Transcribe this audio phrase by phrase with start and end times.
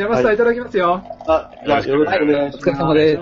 [0.00, 1.02] 山下さんいただきますよ。
[1.26, 2.70] あ、じゃあよろしくお願いします。
[2.70, 3.16] お疲れ様で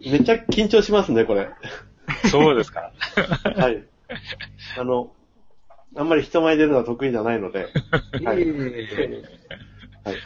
[0.00, 0.10] す。
[0.10, 1.50] めっちゃ緊張しますね、これ。
[2.30, 2.92] そうですか。
[3.56, 3.84] はい。
[4.78, 5.12] あの、
[5.94, 7.68] あんまり人前に出るのは得意じゃないので。
[8.24, 8.50] はい。
[8.50, 8.66] は
[10.12, 10.16] い。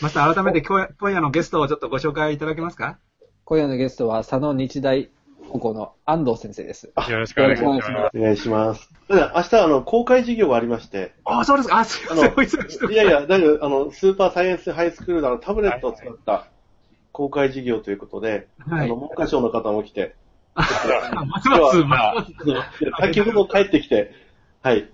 [0.00, 2.98] また改めて今夜今夜のゲストをちょっとご紹介いただけますか？
[3.44, 5.08] 今夜のゲストは佐野日大
[5.52, 6.90] 高校の安藤先生です。
[7.10, 7.90] よろしくお願いします。
[8.16, 8.88] お願いします。
[9.10, 11.78] 明日、あの、公開授業がありまして、あ、そうですか。
[11.78, 12.90] あ、すいあません。
[12.90, 16.46] いいやいや、だけど、あの、スーパーサイエンスハイスクールのタブレットを使った
[17.12, 20.14] 公開授業ということで、はいあの、文科省の方も来て、
[20.54, 22.62] ますます、ますますあの
[23.00, 24.14] 先ほど帰ってきて、
[24.62, 24.88] はい。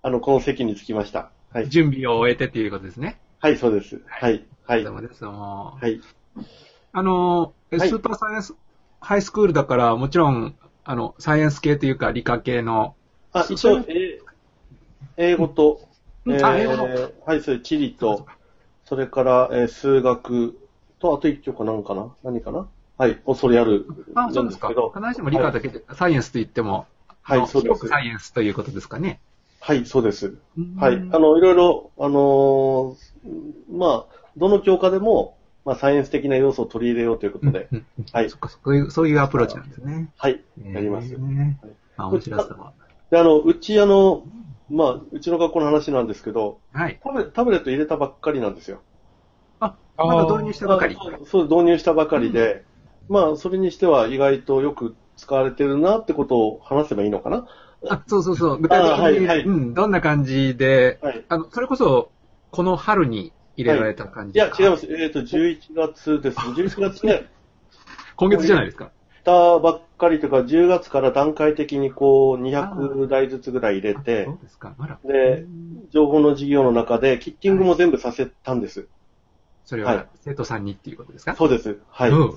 [0.00, 1.32] あの、この席に着きました。
[1.52, 1.68] はい。
[1.68, 3.18] 準備を終えてっていうことですね。
[3.40, 4.00] はい、そうです。
[4.06, 4.46] はい。
[4.66, 4.86] はい。
[4.86, 5.24] お疲れ様です。
[5.24, 6.00] もうはい。
[6.92, 8.54] あの、スーパーサイエンス
[9.00, 12.94] ハイスクールだから、もちろん、あの、サイエンス系というか理科系の、
[13.32, 14.18] あ、そ一応、え
[15.16, 15.80] 英語と、
[16.24, 16.34] うん。
[16.34, 16.88] えーあ英語の。
[17.26, 18.26] はい、それ、地理と、
[18.84, 20.58] それから、えー数学
[20.98, 22.14] と、あと一教科なんかな？
[22.24, 22.66] 何かな？
[22.96, 24.68] はい、おそれあるあ、そうですか。
[24.68, 26.86] けど、必ずしも理科だけで、サイエンスと言っても、
[27.22, 27.86] はいそうです。
[27.86, 29.20] サイエンスということですかね。
[29.60, 30.34] はい、そうです。
[30.56, 30.76] うん。
[30.76, 30.96] はい。
[30.96, 35.37] あの、いろいろ、あのーまあ、どの教科でも、
[35.68, 40.08] まあ、サイエンス的な要素を取り入れようということで、うんうんはいそっかそういう、そういうアプローチなんですね。
[40.16, 41.10] はい、やります。
[41.18, 42.72] ねはいあ、面白そう。
[43.10, 44.24] で、あの、うち、あの、
[44.70, 46.98] まあ、うちの学校の話なんですけど、はい。
[47.02, 48.80] タブレタブレット入れたばっかりなんですよ。
[49.60, 50.96] あ、まだ導入したばかり。
[50.98, 52.64] あそう導入したばかりで、
[53.10, 57.46] まあ、それにしては意外とよく使われてるなってことを話せばいいのかな
[57.90, 58.58] あ、そうそうそう。
[58.58, 61.24] 具体的に、あはいはいうん、どんな感じで、はい。
[61.28, 62.10] あの、それこそ、
[62.50, 64.86] この春に入れられた感いや、じですか、違います。
[64.86, 66.38] えっ、と、11月です。
[66.56, 67.26] 11月ね、
[68.16, 68.90] 今月じゃないですか。
[69.24, 74.74] たばっかりというか、10月から段階的にこう、200台ずつぐらい入れあてそ、うですか。
[74.78, 74.98] あら。
[75.04, 75.44] で
[75.90, 78.86] 情報の授業の中で、キッキングも全部させたんです。
[79.64, 81.34] それはいは生徒さんにっていうことですか？
[81.34, 81.78] そうです。
[81.90, 82.10] はい。
[82.10, 82.34] うんもうあ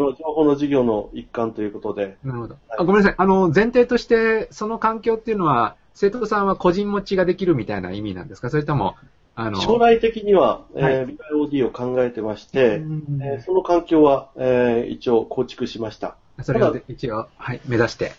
[0.00, 2.56] の、情報の授業の一環ということで、なるほど。
[2.78, 3.14] あごめんなさい。
[3.18, 8.48] あの、前提として、その環境っていうのは、生徒さんは個人持ちができるみたいな意味なんですか？
[8.48, 8.94] それとも、
[9.34, 16.16] あの、将来的には、えはいー、BIOD を考えてまして、うんえーその環境は、えー一応構築しました。
[16.42, 18.12] それを一応、はい、目指して。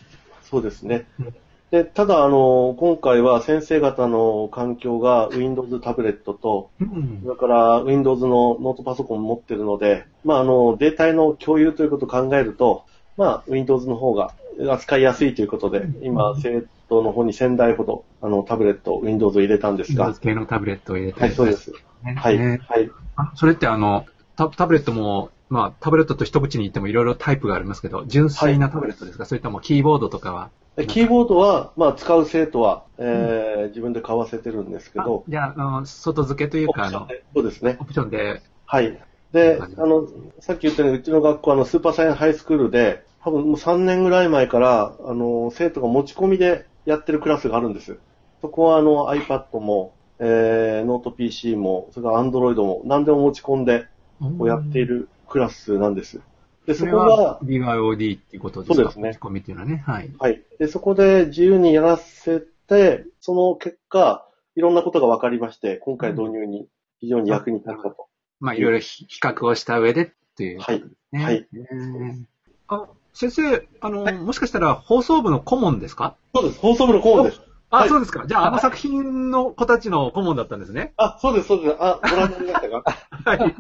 [0.44, 1.34] そうですねうん。
[1.72, 12.84] で、ただ、あの、今回は先生方の環境が Windows タブレットと、うんそれから Windows のノートパソコンを持ってるので、まあ、あの、データの共有ということを考えると、
[13.16, 14.34] まあ、Windows の方が
[14.70, 21.20] 扱いやすいということで、今、生徒の方に1000台ほど、あの、タブレット、Windows を入れたんですが Windows、系のタブレットを入れて。
[21.22, 21.72] はい、そうです。
[22.04, 22.16] ね。
[22.16, 22.92] はい、ねはい。
[23.16, 30.50] あそれってあの、タタブレットも、まあ、タブレットと一口に言ってもいろいろタイプがありますけど、純粋なタブレットですか、それともキーボードとかは？
[30.76, 37.78] でキーボードは、まあ、使う生徒は、えー自分で買わせてるんですけどあ、じゃあ、あの、外付けというか、あの、そうですね。
[37.80, 38.98] オプションで、はい。
[39.34, 40.08] で、あの、
[40.40, 47.98] さっき言ったように、うちの学校はあの、スーパーサイエンスハイスクールで、多分もう3年ぐらい前から、あの、生徒が持ち込みでやってるクラスがあるんです。
[48.42, 53.88] そこはあの、iPad も、えー、ノート PC も、それから Android も、何でも持ち込んで、
[54.20, 56.22] こうやっているクラスなんです。
[56.66, 58.76] で、そこが、BYOD っていうことですか？
[58.76, 59.84] そうですね持ち込みっていうのはね。
[59.86, 60.12] はい。
[60.20, 60.44] はい。
[60.60, 66.68] で、そこで自由にやらせて、その結果、いろんなことが分かりまして、今回導入に
[67.00, 68.08] 非常に役に立ったと。
[68.40, 71.24] まあ、いろいろ比比較をした上でっていうね。
[71.24, 72.28] はいね
[72.68, 76.16] あ、先生、あの、もしかしたら放送部の顧問ですか？
[76.34, 76.60] そうです。
[76.60, 77.42] 放送部の顧問です。
[77.70, 78.26] あ、はいそうですか。
[78.28, 80.94] じゃあ、あの作品の子たちの顧問だったんですね。
[80.98, 81.76] あ、そうです、そうです。
[81.80, 82.98] あ、ご覧になりましたか？
[83.26, 83.56] はい。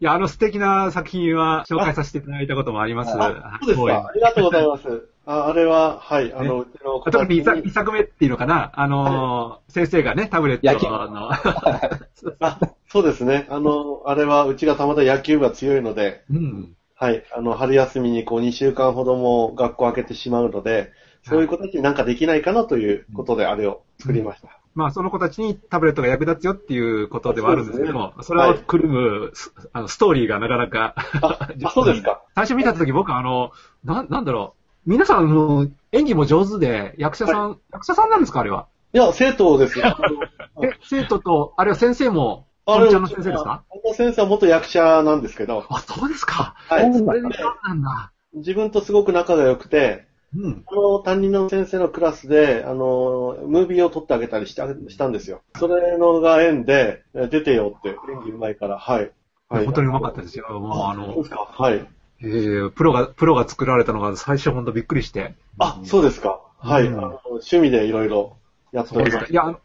[0.00, 3.10] いや、あの素敵な作品は紹介させていただいたこともあります。
[3.14, 4.08] あ、そうですか。
[4.08, 5.08] ありがとうございます。
[5.24, 11.30] ああれは、はい、あの、うちの子たち特に一作目っていうのかな、あのー先生がね、タブレットの、
[12.40, 13.46] あ、そうですね。
[13.48, 16.76] あの、あれは、うちがたまたま野球部が強いので、うん。
[17.02, 20.92] はい、あの、春休みにこう2週間ほども学校開けてしまうので、
[21.24, 24.60] そういう子たちになんかできないかなということであれを作りました。
[24.76, 30.94] まあ、その子たちにタブレットが役立つよっていうことではあるんですけども、そ,、ねれをくるむ、すあのストーリーがなかなか。
[31.74, 32.22] そうですか。
[32.36, 33.50] 最初見たとき僕あの、
[33.82, 34.54] な、なんだろ
[34.86, 34.90] う。
[34.90, 38.68] 皆さん、あの演技も上手で、役者さん、役者さんなんですかあれは？
[38.94, 39.96] いや、生徒ですよ。
[40.88, 43.64] 生徒と、あるいは先生も、あ本ちゃんの先生ですか？
[43.70, 46.54] あの先生は元役者なんですけど、あ、そうですか。
[46.56, 46.92] はい。
[46.92, 47.28] それで
[47.64, 48.12] なんだ。
[48.34, 50.64] 自分とすごく仲が良くて、うん。
[50.66, 55.42] あの、担任の先生のクラスで、あの、ムービーを撮ってあげたりしたしたんですよ。
[55.58, 59.10] それのが縁で、え出てよって、演技うまいから、はい。
[59.48, 59.64] はい。
[59.66, 60.46] 本当にうまかったですよ。
[60.60, 61.40] もうあのそうで、すか？
[61.40, 61.86] はい。
[62.22, 65.34] えー、プロが、プロが作られたのが最初本当びっくりして。
[65.58, 66.40] あ、そうですか。
[66.58, 66.84] はい。
[66.84, 68.36] うん趣味でいろいろ
[68.70, 69.32] やっております。
[69.32, 69.58] いや、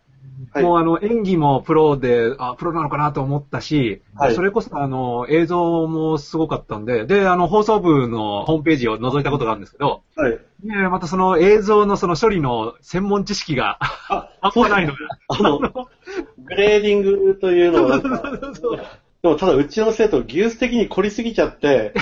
[0.51, 10.39] はいもうあの演技もプロで、あ、プロなのかなと思ったし、はいそれこそあの映像もすごかったんで、で、あの放送部のホームページを覗いたことがあるんですけど、はい。
[10.63, 14.99] ね、またその映像のその処理の専門知識があ、 半端ないのが。
[15.27, 18.31] あの、グレーディングというのをなんか、
[19.21, 21.93] でもただうちの生徒、技術的に凝りすぎちゃって、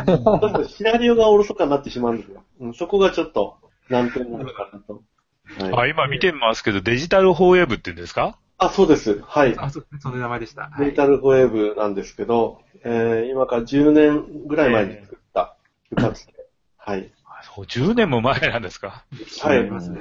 [0.68, 2.42] シナリオがおろそかになってしまうんですよ。
[2.60, 3.56] うん、そこがちょっと
[3.88, 5.02] 難点なのかなと。
[5.58, 8.36] はあ、い、今見てますけど、デジタルフォーエブって言うんですか？
[8.58, 9.20] あ、そうです。
[9.26, 9.54] はい。
[9.58, 10.70] あ、そうその名前でした。
[10.78, 15.56] デジタルフォーエブなんですけど、えー、今から10年ぐらい前に作った
[15.90, 16.32] 部活で。
[16.76, 17.10] はい。
[17.24, 19.04] あそう、10年も前なんですか？
[19.42, 19.98] はいありますね。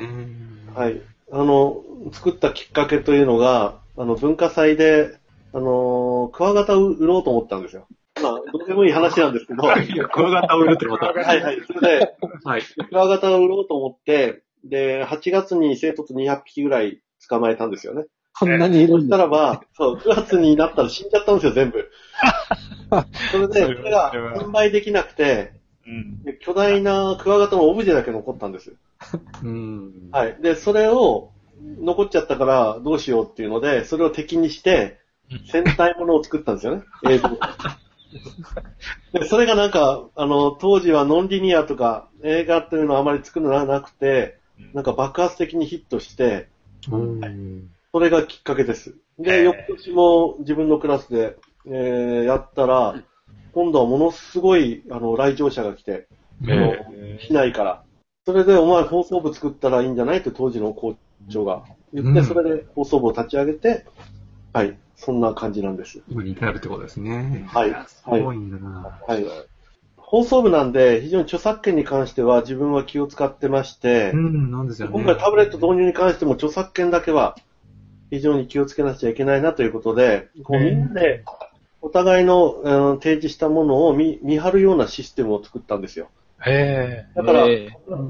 [0.75, 1.01] はい。
[1.31, 5.17] あの、作ったきっかけというのが、あの、文化祭で、
[5.53, 7.87] あの、クワガタを売ろうと思ったんですよ。
[8.21, 9.61] まあ、どうでもいい話なんですけど、
[10.09, 11.13] クワガタを売るってことは。
[11.13, 11.61] はい。
[11.65, 12.13] それで、
[12.43, 12.61] はい。
[12.89, 18.05] クワガタを売ろうと思って、で、8月に生徒と200匹ぐらい捕まえたんですよね。
[18.37, 19.17] こんなにいるそんだ。
[19.17, 21.89] したらば、そう、9月になったら死んじゃったんですよ、全部。
[23.31, 25.53] それで、それが販売できなくて、
[25.85, 26.23] うん。
[26.23, 28.75] で巨大なクワガタのオブジェだけ残ったんです。
[29.43, 30.09] うん。
[30.11, 30.37] はい。
[30.41, 31.31] で、それを
[31.79, 34.99] 残っちゃったからどうしようっていうので、それを敵にして、
[35.51, 37.29] 戦隊ものを作ったんですよね、映像。
[39.19, 44.38] で、それがなんか、あの、当時はノンリニアとか映画っていうのはあまり作るのがなくて、
[44.73, 46.47] なんか爆発的にヒットして、
[46.91, 47.69] うん。
[47.91, 48.95] それがきっかけです。
[49.19, 53.01] へで、ー翌年も自分のクラスで、えー、やったら、
[53.53, 56.07] 今度はものすごい、あの、来場者が来て、
[57.27, 57.83] 市内から。
[58.25, 60.19] それで、お前放送部作ったらいいんじゃない？
[60.19, 60.95] って当時の校
[61.29, 61.63] 長が
[61.93, 63.85] 言って、うんそれで放送部を立ち上げて、
[64.53, 66.01] はい、そんな感じなんです。
[66.07, 67.45] 今に至るってことですね。
[67.47, 68.99] はいすごいんだな。
[69.07, 69.25] はい。
[70.11, 74.93] 放送部なんで、非常に著作権に関しては自分は気を使ってましてう、ん、なんですよね。
[74.95, 77.35] 今回タブレット導入に関しても著作権だけは
[78.09, 81.23] 非常に気をつけなくちゃいけないなということで、こうみんなで
[81.79, 86.09] お互いの、うん提示したものを見見張るようなシステムを作ったんですよ。
[86.43, 87.69] へだから、え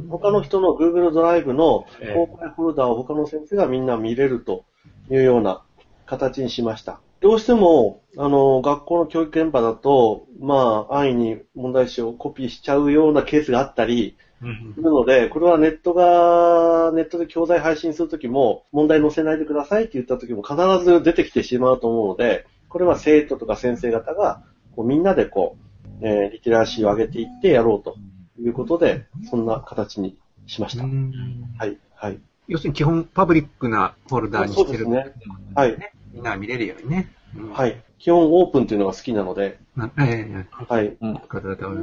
[0.10, 4.64] 他の人の Google ドライブのええ公開フォルダを他の先生がみんな見れると
[5.12, 5.64] いうような
[6.06, 7.02] 形にしました。
[7.22, 24.42] どうしても、あの、学校の教育現場だと、まあ、安易に問題集をコピーしちゃうようなケースがあったりうんするので、これはネットが、ネットで教材配信するときも、問題載せないでくださいって言ったときも必ず出てきてしまうと思うので、これは生徒とか先生方が、
[24.76, 25.58] こうみんなでこ
[26.02, 27.98] う、えーリテラシーを上げていってやろうと
[28.40, 30.18] いうことで、そんな形に
[30.48, 30.84] しました。
[30.86, 31.12] うん
[31.58, 32.20] はい、はい。
[32.48, 34.68] 要するに基本パブリックなフォルダにしてる。
[34.68, 35.14] そうですね。
[35.54, 35.92] はい。
[36.14, 37.12] みんなが見れるようにね。
[37.36, 37.82] うんはい。
[38.00, 40.98] 基本オープンというのが好きなので、はい。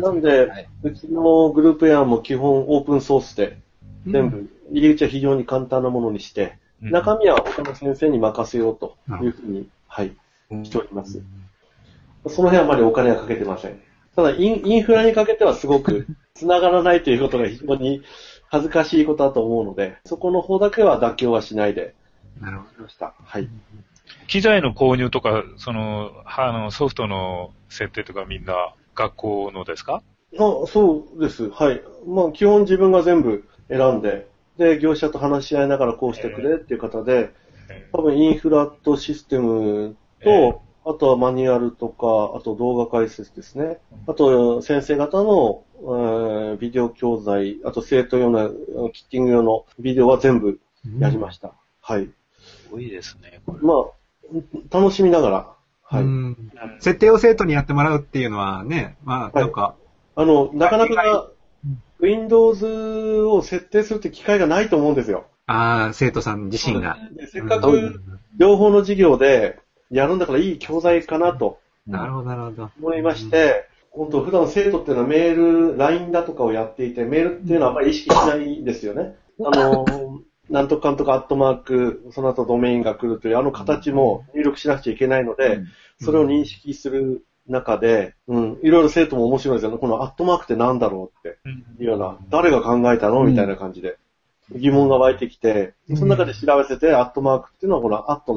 [0.01, 3.59] なんで、はいうちのグループエアも基本オープンソースで、
[4.07, 10.15] 全部、入り口は非常に簡単なものにして、うん中身は他の先生に任せようというふうに、はい、
[10.63, 11.23] しております。
[12.29, 13.81] その辺はあまりお金はかけてません。
[14.15, 18.03] ただイン、インフラにかけてはすごく 繋がらないということが非常に
[18.51, 21.95] 恥ずかしいことだと思うので、そこの方だけは妥協はしないで、
[22.41, 22.83] なるほど。
[22.83, 23.15] ました。
[23.25, 23.49] はい。
[24.29, 30.03] 機材の購入とか、その、あの、ソフトの設定とかみんな学校のですか？
[30.39, 31.49] あそうです。
[31.51, 31.83] はい。
[32.07, 34.27] まあ、基本自分が全部選んで、
[34.59, 37.31] で、業者と話し合いながらこうしてくれっていう方で、
[37.69, 40.55] え多分インフラとシステムと、ええ
[40.89, 43.79] あとはマニュアルとか、あと動画解説ですね。
[44.07, 48.51] あと、先生方の、えービデオ教材、あと生徒用の、
[48.93, 50.61] キッティング用のビデオは全部
[51.01, 51.55] やりました。
[51.81, 52.09] はい。
[52.39, 53.59] すごいですね、これ。
[53.63, 53.77] まあ、
[54.71, 55.53] 楽しみながら、
[55.83, 56.03] はい。
[56.03, 59.77] うん設定を生徒にやってもらうっていうのはね、まあ、なんか、
[60.15, 61.31] あの、なかなか
[62.01, 65.27] Windows を設定するって機会がないと思うんですよ。
[65.47, 66.99] ああ、生徒さん自身が。
[67.13, 68.01] でせっかく
[68.37, 72.71] 両方の授業でやるんだからいい教材かなとなるほど、なるほど。
[72.81, 79.17] 思いまして、本当普段生徒っていうのはメール、LINE だとかをやっていて、メールっていうのはあまり意識しないんですよね。
[79.45, 79.85] あの、
[80.51, 85.61] なんとかんとかアットマーク、その後ドメインが来るというあの形も入力しなくちゃいけないので、
[86.01, 89.79] それを認識する中で、うん、いろいろ生徒も面白いですよね。
[89.79, 91.39] このアットマークってなんだろうって。
[91.81, 93.99] いうような、誰が考えたのみたいな感じで
[94.53, 98.35] 疑問が湧いてきて、その中で調べせて、アットマークっていうのはこのアット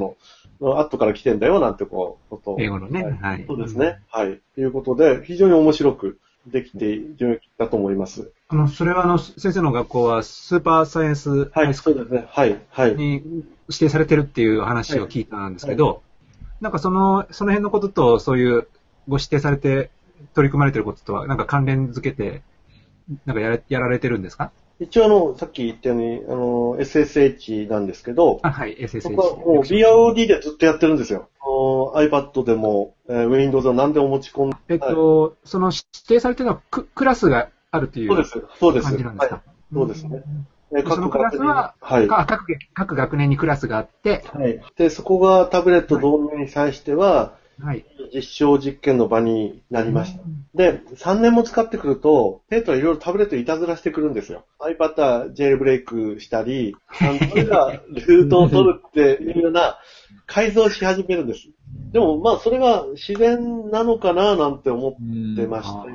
[0.62, 2.54] の、アットから来てんだよなんてこう、こと。
[2.54, 3.46] を英語のね、はい。
[3.48, 4.00] そうですね。
[4.10, 4.40] はい。
[4.56, 8.32] ということで、非常に面白くできているだと思います。
[8.48, 12.28] あの、それはあの、先生の学校はスーパーサイエンスはい、そうですね。
[12.30, 12.96] はい、はい。
[12.96, 13.22] に
[13.68, 16.02] 指定されてるっていう話を聞いたんですけど、
[16.62, 18.68] なんかその、その辺のことと、そういう
[19.08, 19.92] ご指定されて
[20.34, 22.42] 取り組まれてることとは、なんか関連づけて、
[23.26, 24.52] なんかやれやられてるんですか？
[24.80, 29.10] 一応あの、さっき言ったように、あの、SSH なんですけど、あ、はい、SSH。
[29.16, 31.30] 僕はもう BROD でずっとやってるんですよ。
[31.96, 34.58] iPad でも、えー Windows を何でも持ち込んで。
[34.70, 38.44] えっと、その指定されてるのはククラスがあるというそうです。
[38.60, 38.88] そうです。
[38.88, 39.44] 感じなんですか、はい。
[39.74, 40.24] そうですね。
[40.78, 42.08] えそのクラスは、はい。
[42.08, 44.62] か各各学年にクラスがあって、はい。
[44.78, 47.86] で、そこがタブレット導入に際しては、はい。
[48.14, 50.22] 実証実験の場になりました。
[50.56, 54.46] で、3年も使ってくると、生徒はいろいろタブレットいたずらしてくるんですよ。
[54.60, 56.76] iPad はジェイルブレイクしたり、
[57.30, 59.80] それがルートを取るっていうような
[60.26, 61.50] 改造し始めるんです。
[61.92, 65.86] でも、まあ、それが自然なのかななんて思ってました。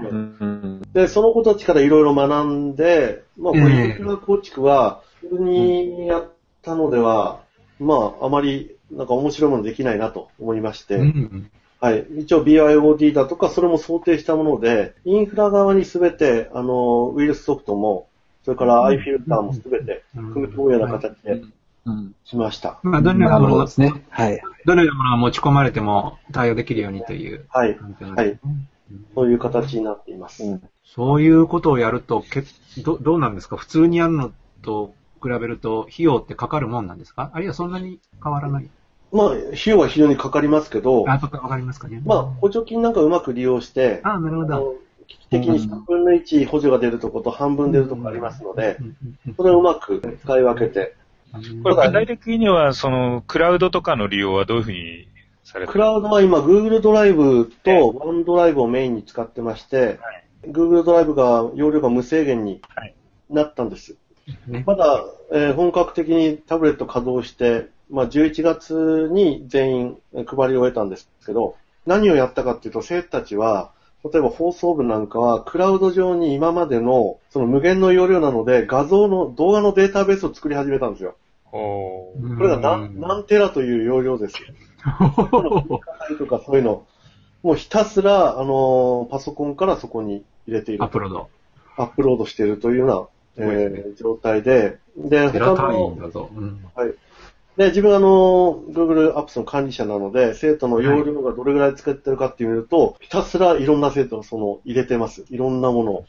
[0.92, 6.28] で、その子たちからいろいろ学んで、まあ、こええれ、インフラ構築は、普通にやっ
[6.62, 7.40] たのでは、
[7.78, 12.07] まあ、あまり、なんか面白いものできないなと思いまして、うんはい。
[12.21, 18.09] 一応 BIOD だとか、それも想定したもので、インフラ側にすべて、あの、ウイルスソフトも、
[18.45, 21.43] それから i フィルターもすべて、組み込むような形で
[21.85, 22.15] うん。
[22.25, 22.81] しました。
[22.83, 24.07] まあ、どのようなものですね。
[24.09, 24.41] はい。
[24.65, 27.75] どのようなものが持ち込まれても対応できるようにというはい。
[27.77, 28.57] 感じなんですね。
[29.15, 30.45] そういう形になっています。
[30.45, 32.45] うんそういうことをやると、け
[32.83, 33.57] どどうなんですか？
[33.57, 34.33] 普通にやるの
[34.63, 37.31] と比べると、費用ってかかるもんなんですか？
[37.35, 38.69] あるいはそんなに変わらない？
[39.14, 42.02] まあ、費用は非常にかかりますけど、あ、わかりますかね。
[42.04, 44.75] まあ、補助金なんかうまく利用して、あ、なるほど。
[45.06, 48.78] 危機的に3分の1補助が出るとこと半分出るとこありますので、
[49.37, 50.97] それをうまく使い分けて、
[51.62, 55.09] これ具体的には、その、クラウドとかの利用はどういうふうに
[55.44, 59.99] されてクラウドは今 Google ドライブと OneDrive をメインに使ってまして、
[60.47, 62.94] Google ドライブが容量が無制限にはい。
[63.30, 63.97] なったんです。
[64.47, 73.73] ねまだ、えー本格的にタブレット稼働して、まあ、11月に全員えー配り終えたんですけど、何をやったかっていうと、生徒たちは、
[74.05, 81.14] 例えば放送部なんかは、クラウド上に今までの、その無限の容量なので、画像の、動画のデータベースを作り始めたんですよ。
[82.37, 84.49] これが何何テラという容量ですよ。
[86.19, 86.85] とかそういうの。
[87.43, 90.83] もうひたすら、あのーパソコンからそこに入れている。
[90.83, 91.29] アップロード。
[91.76, 92.85] アップロードしているというよ
[93.37, 95.88] うな、えー状態で、で、他の。
[95.88, 96.95] うんはい。
[97.56, 105.25] で、自分はあの、Google Apps の管理者なので、生徒の容量がどれぐらい使ってるかっていうと、ひたすらいろんな生徒がその入れてます。
[105.30, 106.04] いろんなものを。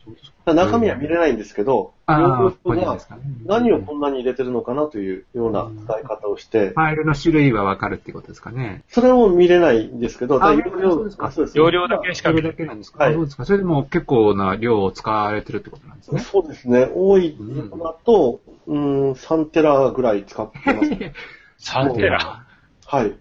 [0.45, 1.93] 中身は見れないんですけど。
[2.07, 8.83] 何をこんなに入れてるのかなというような使い方をしてフ、ァイルの種類はわかるってことですかね。
[8.89, 11.09] それも見れないんですけど、容量
[11.53, 16.19] 容量だけしそれか見れだけなんですか、はいあそうですかそれでも結構な量を使われてるってことなんですね。
[16.19, 16.91] そうですね。
[16.93, 20.91] 多いのだと、うん、3テラぐらい使ってます。
[21.59, 22.45] 3テラ。
[22.85, 23.15] はい。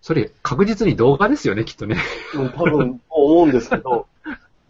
[0.00, 1.96] それ確実に動画ですよね、きっとね。
[2.34, 4.06] うん多分、思うんですけど、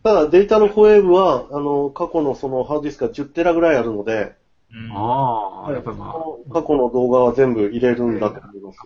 [0.02, 4.36] ただデータのフォーエーブは、あの、過去のそのハードディスクが10テラぐらいあるので、
[4.72, 8.78] うんああ、やっぱりまその過去の動画は全部入れるんだと思います。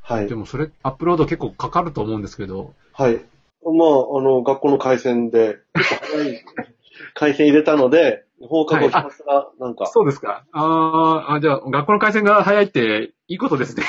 [0.00, 0.22] はあ。
[0.22, 0.34] いで。
[0.34, 2.74] もそれ、アップロード結構かかると思うんですけど。
[2.92, 3.14] はい。
[3.14, 5.58] まあ、あの、学校の回線で、
[7.14, 10.44] 回線入れたので、放課後ひたすら、なんか、そうですか。
[10.52, 13.84] あーあ、じゃあ、学校の回線が早いって、いいことですね。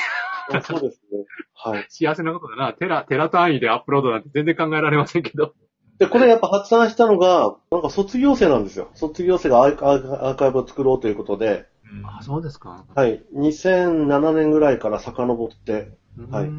[0.52, 1.24] あ そうですね。
[1.54, 1.86] はい。
[1.90, 2.72] 幸せなことだな。
[2.72, 5.52] テラ、テラ単位でアップロードなんて全然考えられませんけど。
[5.98, 8.88] で、これやっぱ発案したのが、なんか卒業生なんですよ。
[8.94, 12.84] 卒業生がアーカアーカイブを作ろうということで、うんあそうですか。
[12.94, 13.22] はい。
[13.34, 15.92] 2007年ぐらいから遡って、
[16.30, 16.50] はい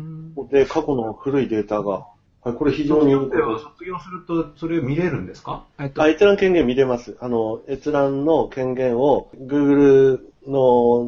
[0.52, 2.06] で、過去の古いデータが、
[2.44, 5.66] はい、これ非常にいいことです卒業すると、それ見れるんですか？
[5.80, 7.18] えっとあ、閲覧権限見れます。
[7.20, 11.06] あの、閲覧の権限を Google の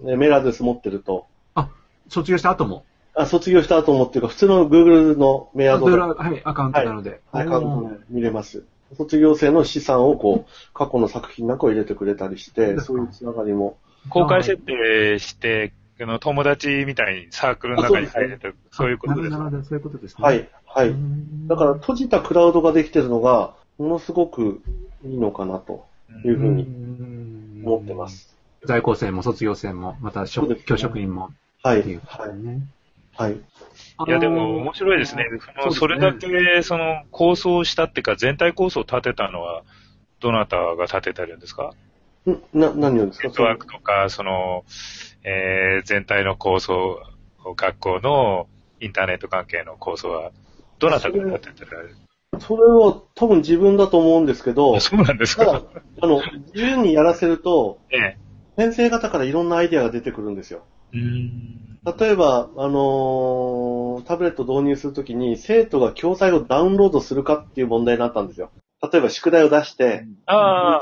[0.00, 1.26] ねメールアドレス持ってると、
[2.08, 2.84] 卒業した後も？
[3.14, 7.20] あ、卒業した後もっていうか、普通の Google のメールアドレははい、アカウントなので。
[7.32, 8.64] ス、アカウントで見れます。
[8.96, 13.76] 卒業生の資産をこう、過去の作品なんかを入れてくれたりして、そういうつながりも。
[14.08, 15.72] 公開設定して、
[16.02, 20.24] あの友達みたいにサークルの中に入れて、そういうことですかなるほど、そういうことですね。
[20.24, 20.90] はい、はうい。
[20.90, 24.62] んだから閉じたクラウドができてるのが、ものすごく
[25.04, 25.86] いいのかなと
[26.24, 28.08] いうふうにに思ってま。
[28.08, 28.36] す。
[28.64, 30.28] 在校生も卒業生も、またね
[30.66, 31.30] 教職員も
[31.62, 32.30] はいっていう、ことはい。
[33.16, 33.32] はい。
[33.34, 35.26] いや、でも面白いですね。
[35.62, 39.62] そのそれだけ、その構想したっていうか、全体構想を立てたのは、
[40.20, 41.72] どなたが立ててるんですか？
[42.28, 43.28] んな、何をですか？
[43.28, 44.64] ネットワークとか、その、
[45.24, 46.98] えー、全体の構想、
[47.56, 48.48] 学校の
[48.80, 50.32] インターネット関係の構想は、
[50.78, 51.96] どなたが立ててられる
[52.38, 55.66] それは多分自分だと思うんですけどあ、そうなんですただか、
[56.00, 56.22] あの、
[56.54, 58.16] 自由にやらせると、 ええ。
[58.56, 60.62] 先生方からいろんなアイデアが出てくるんですよ。
[60.92, 61.78] うん。
[61.98, 68.50] 例えば、あのータブレット導入するときに、生徒が教材をダウンロードするかっていう問題になったんですよ。
[68.82, 70.06] 例えば宿題を出して、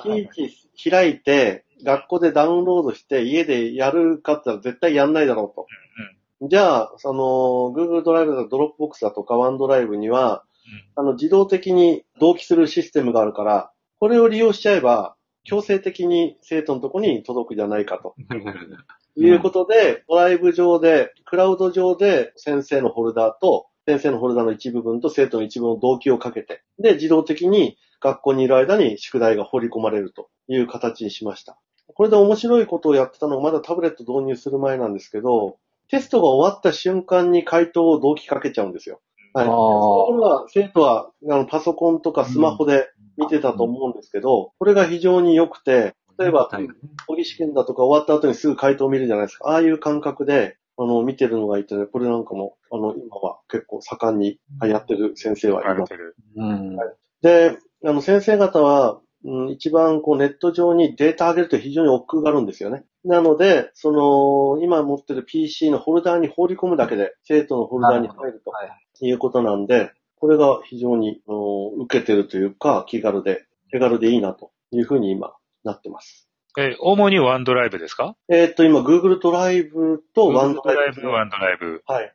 [0.07, 5.67] いちいち開いて、学校でダウンロードして家でやるかって言ったら絶対やんないだろうと。
[6.49, 10.45] じゃあ、その、Google ドライブだとか Dropbox だとか OneDrive には、
[10.95, 18.15] あの、自動的に同期するシステムがあるから、これを利用しちゃえば、強制的に生徒のとこに届くじゃないかと。
[19.17, 31.59] いうことで、ドライブ上で、クラウド上で先生のフォルダーと、先生のフォルダーの一部分と生徒の一部の同期をかけて、で、自動的に学校にいる間に宿題が放り込まれるという形にしました。
[31.95, 35.57] これで面白いことをやってたのがまだタブレット導入する前なんですけど、
[35.89, 39.01] テストが終わった瞬間に回答を同期かけちゃうんですよ。
[39.33, 39.47] はい。
[39.47, 39.53] そ
[40.13, 46.69] れは生徒はあのパソコンとかスマホで見てたと思うんですけど、これが非常に良くて、例えば、はい
[47.09, 49.49] 模擬試験だとか終わった後にすぐ回答を見るじゃないですか。
[49.49, 55.89] ああいう感覚で、あの、見てるのがいてね、これなんかも、あの、今は結構盛んにやってる先生はいます。
[55.89, 56.17] てる。
[56.37, 56.77] うん。
[57.23, 62.85] で、あの、先生方は、うん、一番こうネット上にデータ上げると非常に億劫があるんですよね。
[63.05, 71.21] なので、その、今持ってる PC のフォルダーに放り込むだけで、生徒のフォルダーに入るとはいいうことなんで、これが非常に、
[71.79, 75.35] 受けてるというか、気軽で、手軽でいいなというふうに今
[75.65, 76.29] なってます。
[76.57, 78.17] え、主にワンドライブですか？
[78.29, 81.01] えーっと、今、Google ドライブとワンドドラライブ。
[81.01, 81.83] イブワンドライブ。
[81.87, 82.13] はい。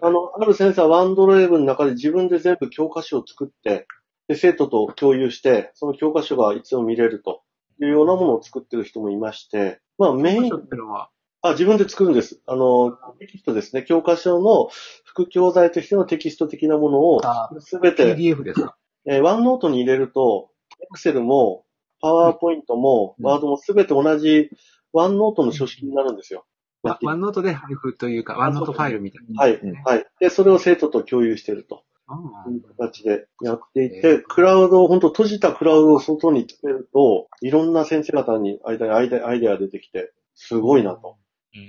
[0.00, 3.86] あの、ある先生はワンドライブの中で自分で全部教科書を作って、
[4.28, 7.42] で、生徒と共有して、その教科書がいつでも見れると
[7.80, 11.10] いうようなものを作ってる人もいまして、まあメイン教科書ってのは、
[11.42, 12.40] あ、自分で作るんです。
[12.46, 13.82] あの、テキストですね。
[13.82, 14.68] 教科書の
[15.04, 18.76] 副教材としてのテキスト的なものをあすべて、PDF ですか？
[19.06, 20.48] えー、ワンノートに入れると、
[20.96, 21.66] Excel も、
[22.00, 24.48] パワーポイントも、うんワードもすべて同じ
[24.94, 26.46] ワンノートの書式になるんですよ。
[26.82, 29.42] ワ OneNote で配布というか、 OneNote ファイルみたいな。
[29.42, 30.06] はいうん、はい。
[30.20, 41.16] で、それを生徒と共有しているとあいう形でやっていえて、クラウドを、本当閉じたクラウドを外につけると、いろんな先生方に間にアイデアアイデアが出てきて、すごいなと。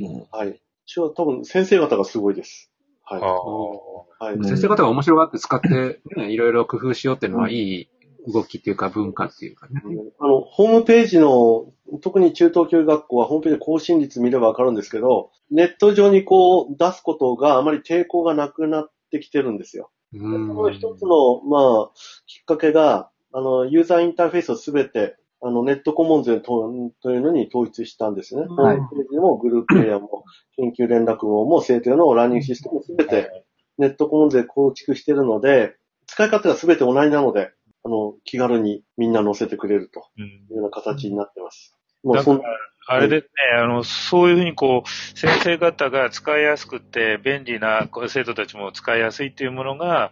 [0.01, 0.49] うんうんはい。
[0.49, 2.71] うちは多分先生方がすごいです。
[3.03, 3.21] はい。
[3.21, 4.35] あはい。
[4.35, 7.87] うん先生方が面白がって使って、ね、いろいろ工夫しようっていうのはいい
[8.27, 9.81] 動きっていうか文化っていうかね。
[10.19, 19.91] あの、ホームページの、特に中等教育学校はホームページで更新率見ればわかるんですけど、ネット上にこう出すことがあまり抵抗がなくなってきてるんですよ。
[20.17, 21.91] の一んつの、まあ、
[22.27, 28.45] きっかけが、あの、ユーザーインターフェースをすべて、あの、ネットコモンズとというのに統一したんですね。
[28.47, 30.23] ホはいームページもグループエアも、
[30.55, 33.45] 研究連絡網も、生徒へのラーニングシステムもすべて
[33.77, 35.75] ネットコモンズで構築しているので、
[36.07, 37.51] 使い方がすべて同じなので、
[37.83, 41.75] あの、気軽にみんな載せてくれるとうんいうような形になってます。
[42.03, 42.43] もうそんら、
[42.87, 50.11] あれでね、あの、そういうふうにこう、先生方が使いやすくて便利なこう生徒たちも使いやすいっていうものが、は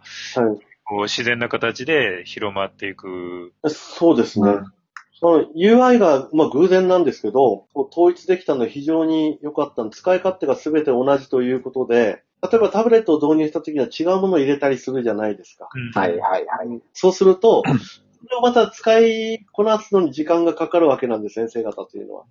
[0.86, 3.52] こう自然な形で広まっていく。
[3.68, 4.50] そうですね。
[4.50, 4.74] うん
[5.16, 9.90] その UI が、まあ偶然なんですけど、統一できたのは非常に良かったの。
[9.90, 15.68] 使い勝手が全て同じということで、例えばタブレットを導入した時には違うものを入れたりするじゃないですか。
[15.72, 16.82] うんはいはいはい。
[16.92, 22.24] そうすると、それをまた使いこなすのに時間がかかるわけなんです、先生方というのは。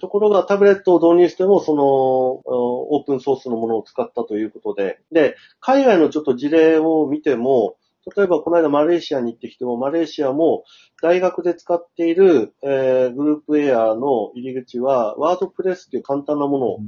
[0.00, 7.76] ところがタブレットを導入しても、その、オープンソースのものを使ったということで、で、海外のちょっと事例を見ても、
[8.16, 10.64] 例えばこの間マレーシアに行ってきても、マレーシアも
[11.00, 16.80] 大学で使っている、えーグループエアの入り口は、ワードプレスっていう簡単なも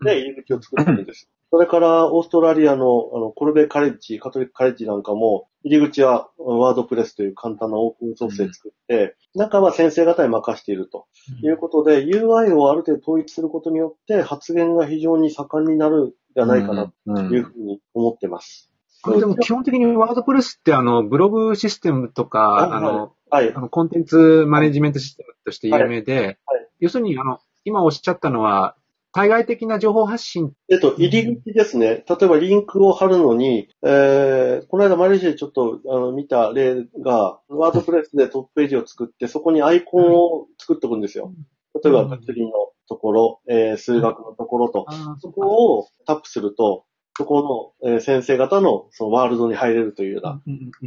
[0.00, 1.28] ので、入り口を作ってるんです。
[1.52, 11.06] それから、オーストラリアの、あの、コルベカレッジ、カトリックカレッジなんかも、入り口はワードプレスという簡単なオープンソースで作って、中は先生方に任していると
[11.42, 18.70] いうことで、UI をある程度統一することによって、発言が非常に盛んになるんじゃないかなうんというふうに思ってます。
[19.02, 23.52] これでも基本的にワードプレスってあの、ブログシステムとか、はいあの、はい。
[23.54, 23.60] あ。
[23.60, 26.24] の、コンテンツマネジメントシステムとして有名で、はい。
[26.24, 26.36] はい。
[26.80, 28.74] 要するにあの、今おっしゃったのは、
[29.12, 32.04] 対外的な情報発信、えっと、入り口ですね。
[32.08, 41.32] 例えばリンクを貼るのに、えー、この間マレーシアでちょっとあの見た例が、ワードプレスでトップページを作って、そこにアイコンを作っておくんですよ。
[41.82, 42.52] 例えば物理の
[42.88, 44.86] ところ、えー数学のところと、
[45.20, 46.84] そこをタップすると、
[47.16, 50.42] そこの、えー先生方のそのワールドに入れるというような。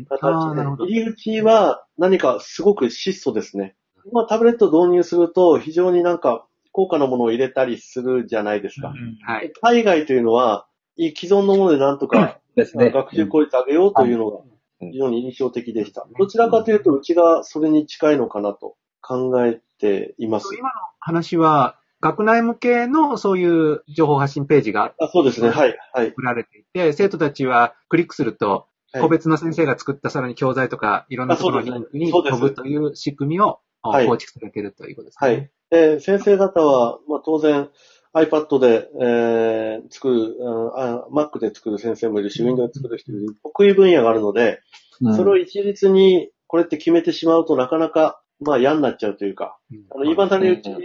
[0.09, 0.61] 形で、
[0.91, 3.75] 入り口は何かすごく質素ですね。
[4.11, 8.89] まあタブレットを導入すると非常になんか高価なものを入れたりするじゃないですか。
[8.89, 9.53] うんはい。
[9.61, 12.91] 海外というのは、い既存のものでなんとかですね。
[12.91, 14.37] 学習効率上げようというのが
[14.81, 16.05] うん非常に印象的でした。
[16.19, 20.53] どちらかというと、うちがそれに近いのかなと考えています。
[20.53, 25.49] 今の話は、学内向けのそういう情報発信ページがあそうですね。
[25.49, 25.77] はい。
[25.93, 26.09] はい。
[26.09, 33.59] 作られていて、生徒たちはクリックすると、はい個別の先生が作ったさらに教材とか、いろんなところに飛ぶという仕組みを
[33.91, 35.29] 構築されているということですね。
[35.29, 35.51] はい。
[35.69, 37.69] で、先生方は、まあ、当然
[38.13, 40.37] iPad で、えー、作る、
[40.75, 43.35] あ Mac で作る先生もいるし、Windows で作る人もいる。
[43.43, 44.59] 得意分野があるので、
[45.01, 50.79] うんそれを一律にこれって決めてしまうとなかなか、まあ嫌になっちゃうというか、うんあの、今谷うちうん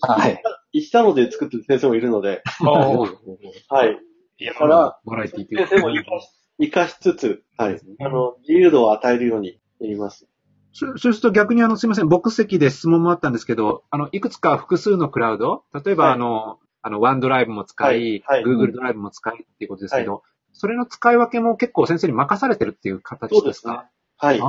[0.00, 0.42] はい。
[0.72, 3.98] 一たので作ってる先生もいるので、 はい。
[4.44, 6.28] だから、バラエティという先生も活かし
[6.58, 7.80] 活かしつつ、はい。
[8.00, 10.28] あの、自由度を与えるようにやります。
[10.76, 23.88] そそうすると逆にあの、すみません、僕席で質問もあったんですけど、あの、いくつか複数のクラウド、例えばはいあの、あの、ワンドライブも使い、はいはい Google ドライブも使いっていうことですけど、それの使い分けも結構先生に任されてるっていう形でそうですすねか。
[24.18, 24.40] はい。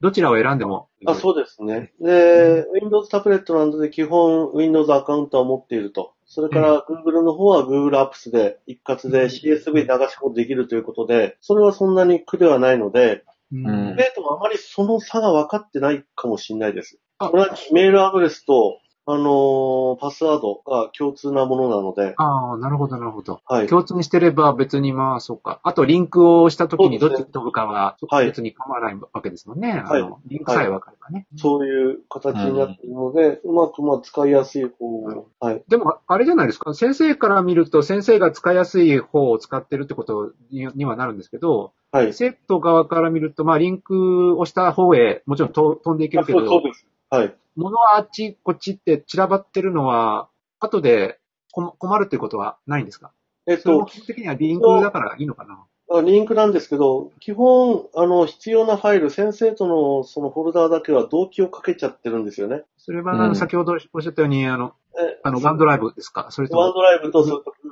[0.00, 0.88] どちらを選んでも。
[1.06, 1.92] あそうですね。
[2.00, 6.14] で、Windows タブレットなどで基本 Windows アカウントは持っていると。
[6.24, 16.98] それから Google の方は Google Apps で一括で CSV 流し込みできるということで、それはそんなに苦ではないので、うんうん生徒もあまりその差が分かってないかもしれないです。
[17.18, 23.40] あこれはメールアドレスと、あのーパスワードが共通なものなので、ああ、なるほど、なるほど。
[23.44, 23.66] はい。
[23.66, 25.60] 共通にしてれば別にまあ、そうか。
[25.64, 29.70] あと、リンクをしたときにどっちに飛ぶかは、はい別に構わないわけですもんね。
[29.70, 31.26] はいあのリンクさえ分かればね。
[31.36, 35.62] そういう形になっているので、うまくまあ使いやすい方を、はい。
[35.68, 36.72] でも、あれじゃないですか。
[36.72, 42.12] 先生から見ると、先生が使いやすい方を使ってるってことににはなるんですけど、はい。
[42.12, 46.86] 生徒側から見ると、まあ、リンクをした方へ、もちろんと飛んでいけあるけど、そうです。
[47.10, 47.34] はい。
[47.56, 50.28] 物はあっちこっちって散らばってるのは、
[50.60, 51.18] 後で
[51.52, 53.10] 困困るっていうことはないんですか？
[53.46, 55.64] えっと、基本的にはリンクだからいいのかな？
[55.92, 62.62] あリンクなんですけど、基本、あの、必要なファイル、先生とのそのフォルダーだけは同期をかけちゃってるんですよね。
[62.78, 66.28] それは、うんあの先ほどおっしゃったように、あの、えあの、ワンドライブですか？
[66.30, 67.24] それとも、ワンドライブと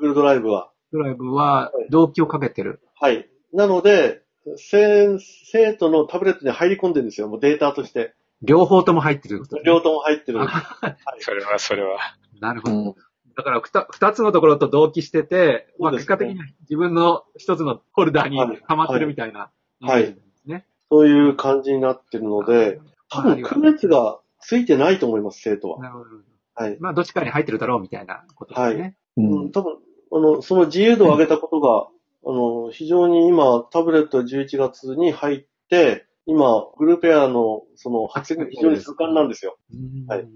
[0.03, 0.71] Google ドライブは。
[0.93, 2.81] ドライブは同期をかけてる。
[2.99, 3.29] はい。
[3.53, 4.23] なので、
[4.57, 7.29] 先生徒のタブレットに入り込んでるんですよ。
[7.29, 8.15] もうデータとして。
[8.43, 10.39] 両方とも入ってることですね両方とも入ってる。
[11.21, 11.99] それは、それは。
[12.41, 12.75] なるほど。
[12.75, 12.95] うん。
[13.37, 19.51] だから二、二つのところと同期してて、まあ、そうですね結果的に自分の一つのフォルダーにはい溜まってるみたいな。
[19.81, 20.67] はいね。
[20.91, 22.81] そういう感じになってるので、
[23.11, 25.81] 多分区別がついてないと思います、生徒は。
[25.81, 26.11] なるほど。
[26.55, 26.77] はい。
[26.81, 28.97] まあ、どっちかに入ってるだろうみたいなことですね。
[29.17, 29.53] ううん、ん。
[29.53, 29.77] 多分、
[30.13, 31.89] あの、その自由度を上げたことが、
[32.25, 39.59] あの、非常に今、タブレット11月に入って、今、グループエアの、その、発言が非常に盛んなんですよ。
[39.73, 40.27] うんはい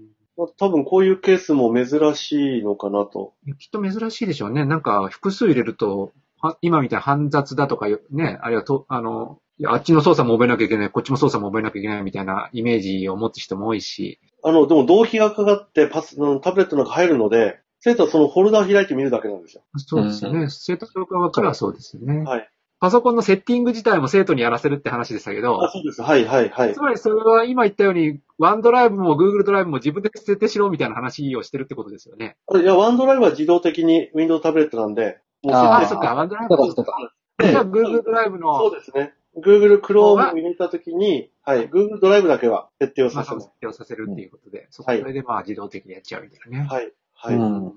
[0.57, 3.35] 多分こういうケースも珍しいのかなと。
[3.59, 4.65] きっと珍しいでしょうね。
[4.65, 19.63] なんか、複数入れると、は今みたいな煩雑だとかよ、ね、あるいはと、あの、あっちの操作も覚えなきゃいけない、こっちも操作も覚えなきゃいけないみたいなイメージを持つ人も多いし、あの、でも同期がかかってパス、うんタブレットの中入るので、生徒はそのフォルダを開いてみるだけなんですよ。
[19.75, 20.39] そうですよね。
[20.39, 22.23] うん生徒側からはそうですよね。
[22.23, 22.49] はい。
[22.79, 26.01] パソコンのセッティング自体も生徒にやらせるって話でしたけどあ、、そうです。
[26.01, 26.79] はい、はい、はいつ。
[26.79, 32.37] まりそれは今言ったように、ワンドライブも Google ドライブも自分で設定しろみたいな話をしてるってことですよね。
[32.53, 35.19] あいや、ワンドライブは自動的に Windows タブレットなんで、
[35.49, 37.13] あーあ、そっか、ワンドライブそうか、そうか。
[37.49, 39.13] じゃあ Google ドライブの、そうですね。
[39.37, 43.43] Google 方 Chrome がを入れたときに、はい、Google ドライブだけは設定をまあ、させます。
[43.45, 46.67] その設定をさせるっていうことで、そはいそれでまあ自動的にやっちゃうみたいなね。
[46.69, 46.91] はい、
[47.23, 47.35] はい。
[47.35, 47.73] うん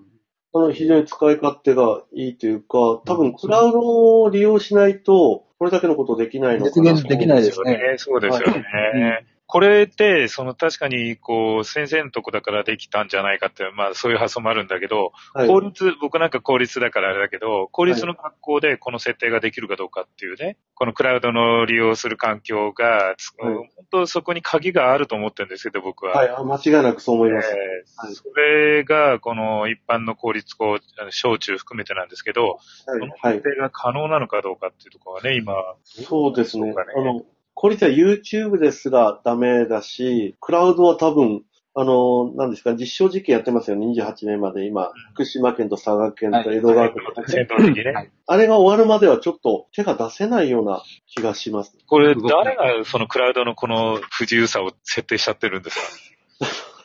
[0.55, 6.93] あの、非常に使い勝手がいいというか、多分クラウドを利用しないと、これだけのことできないのかな。
[6.93, 8.55] 実現できないですねそうですよね。
[8.55, 15.47] はいこれって、その確かに、こう、先生のとこだからできたんじゃないかって、まあそういう発想もあるんだけど、はい。
[15.47, 26.15] 公立、僕なんか公立だからあれだけど、公立の学校でこの設定ができるかどうかっていうね、このクラウドの利用する環境が、つはい本当そこに鍵があると思ってるんですけど、僕は。
[26.15, 27.49] はい、あ間違いなくそう思います。
[27.51, 30.79] えーはいそれが、この一般の公立校、
[31.11, 33.55] 小中含めてなんですけど、はいその、はい設。
[33.55, 35.55] 定が可能なのかどうかっていうところがね、今、
[35.85, 36.71] そうですね。
[36.71, 37.23] ねあの、
[37.57, 41.43] これじゃ YouTube ですらダメだし、クラウドは多分、
[41.75, 47.47] あの、何ですか、実証実験やってますよ、28年まで今、福島県と佐賀県と江戸川区とか、ね。
[47.95, 48.11] はい。
[48.27, 51.75] あれが終わるまではちょっと手が出せないような気がします。
[51.87, 55.79] これ、誰がそのクラウドのこの不自由さを設定しちゃってるんです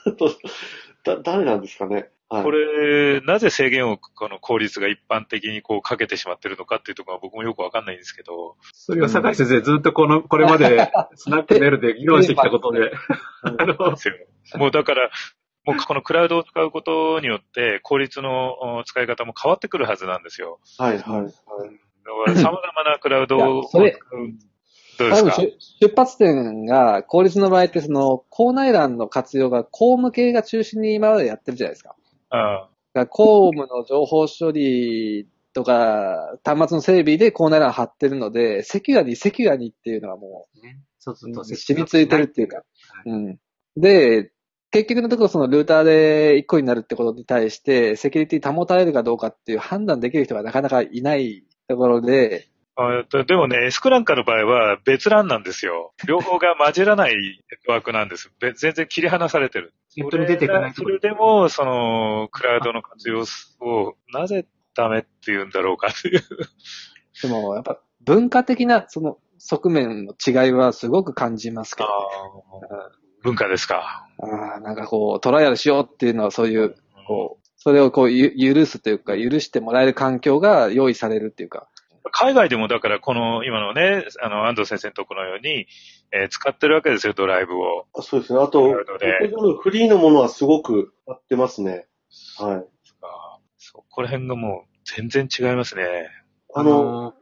[0.05, 0.11] か？
[0.15, 0.29] と
[1.03, 2.07] だ誰なんですかね。
[2.31, 12.93] はい、これ、なぜ制限をこの効率が一般的にこうかけてしまってるのかっていうところは僕もよくわかんないんですけど、それは坂井先生ずっとこの、これまで スナックネルで議論してきたことで、
[13.43, 14.15] あのですよ
[14.55, 15.09] もうだから、
[15.65, 20.59] もうこのクラウドを使うことによって効率のお使い方も変わってくるはずなんですよ。
[20.77, 21.31] はい、はい、はい。
[21.31, 21.31] だ
[22.25, 23.99] から様々なクラウドいをやそれ
[24.97, 25.31] どうですか？
[25.31, 31.95] 多分出出発点が、公立の場合って、その、校内欄の活用が公務系が中心に今までやってるじゃないですか。
[32.31, 32.71] うん
[33.09, 40.81] 公務の情報処理とか、端末の整備でコーナーラン貼ってるので、セキュアにセキュアにっていうのはもね。
[40.99, 42.57] そうするとう、染みついてるっていうか。
[42.57, 42.63] は
[43.05, 43.39] いうん。
[43.77, 44.31] で、
[44.71, 52.47] 結局のところそのルーターで1個になるってことに対して、セキュリティ保たれるかどうかっていう判断できる人がなかなかいないところで、
[53.25, 55.93] でもね、エスクランカの場合は別欄なんですよ。
[56.07, 57.19] 両方が混じらないネ
[57.61, 58.31] ットワークなんです。
[58.39, 59.73] べ全然切り離されてる。
[59.97, 63.25] ネットに出ていかないとそれでも、その、クラウドの活用
[63.59, 66.21] を、なぜダメって言うんだろうかっていう。
[67.21, 71.89] でもやっぱ文化的なその側面の違いはすごく感じますけど、
[73.23, 74.07] 文化ですか。
[74.19, 76.75] あーなんかこう、トライアルしようっていうのはそういう、
[77.07, 81.67] こう、それをこうゆ、許すというか、許してもらえる環境が用意されるっていうか、
[82.11, 85.67] 海外でもだからこの今のね、あの、安藤先生のところのように、
[86.11, 87.85] えー使ってるわけですよ、ドライブを。
[87.93, 88.39] あそうですね。
[88.39, 88.73] あと、
[89.61, 91.87] フリーのものはすごく合ってますね。
[92.39, 92.65] はい。
[93.01, 96.09] あそこら辺がもう全然違いますね。
[96.53, 97.17] あの、、ね。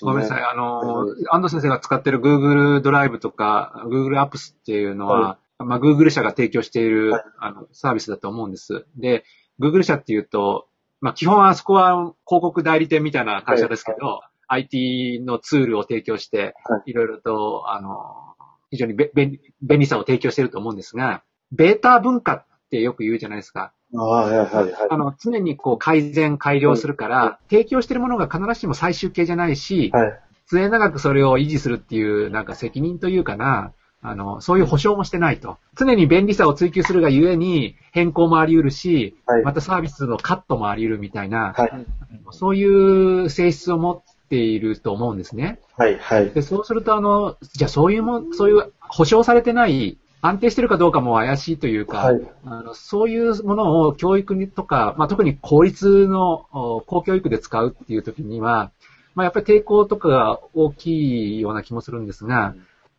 [0.00, 0.42] ごめんなさい。
[0.42, 8.86] あのはい、安藤先生が使ってる Google ドライブとか Google Apps っていうのは、まあ Google 社が提供している、はいあのサービスだと思うんです。
[8.96, 9.24] で、
[9.60, 10.66] Google 社っていうと、
[11.04, 18.34] まあ基本あそこは広告代理店みたいな会社ですけど、IT のツールを提供して、、はいろいろと、あの、
[18.70, 23.74] 非常にべ便便利さを提供していると思うんですが、ベータ文化ってよく言うじゃないですか。
[23.94, 24.74] ああはいはいはい。
[24.88, 30.20] あの、常にこう改善、改良するから、提供しているものが必ずしも最終形じゃないし、はい。
[30.46, 33.74] 末永くそれを維持するっていう、なんか責任というかな、
[34.06, 35.56] あの、そういう保証もしてないと。
[35.76, 41.86] 常に便利さを追求するがゆえに、変更もあり得るし、はいまたサービスのカットもあり得るみたいな、はい。
[42.30, 45.58] そういう性質を持っていると思うんですね。
[45.78, 45.98] はい。
[45.98, 46.30] はい。
[46.30, 58.70] で、そうすると、あの、じゃあそういうもん、そういう保証されてない、安定してるかどうかも怪しいというか、はいあのそういうものを教育にとか、まあ、特に公立のお公教育で使うっていう時には、
[59.14, 62.54] まあ、やっぱり抵抗とかが大きいような気もするんですが、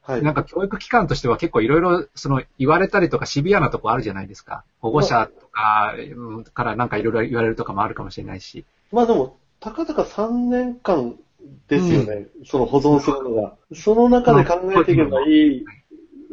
[0.05, 0.23] はい。
[0.23, 4.63] なんか教育機関としては結構いろいろその言われたりとかシビアなとこあるじゃないですか。
[4.79, 8.65] 保護者とかうんからなんかいろいろ言われるとかもあるかもしれないし。
[8.91, 11.15] まあでも、たかだか3年間
[11.67, 12.27] ですよね。
[12.45, 13.55] その保存するのが。
[13.73, 15.65] その中で考えていけばいい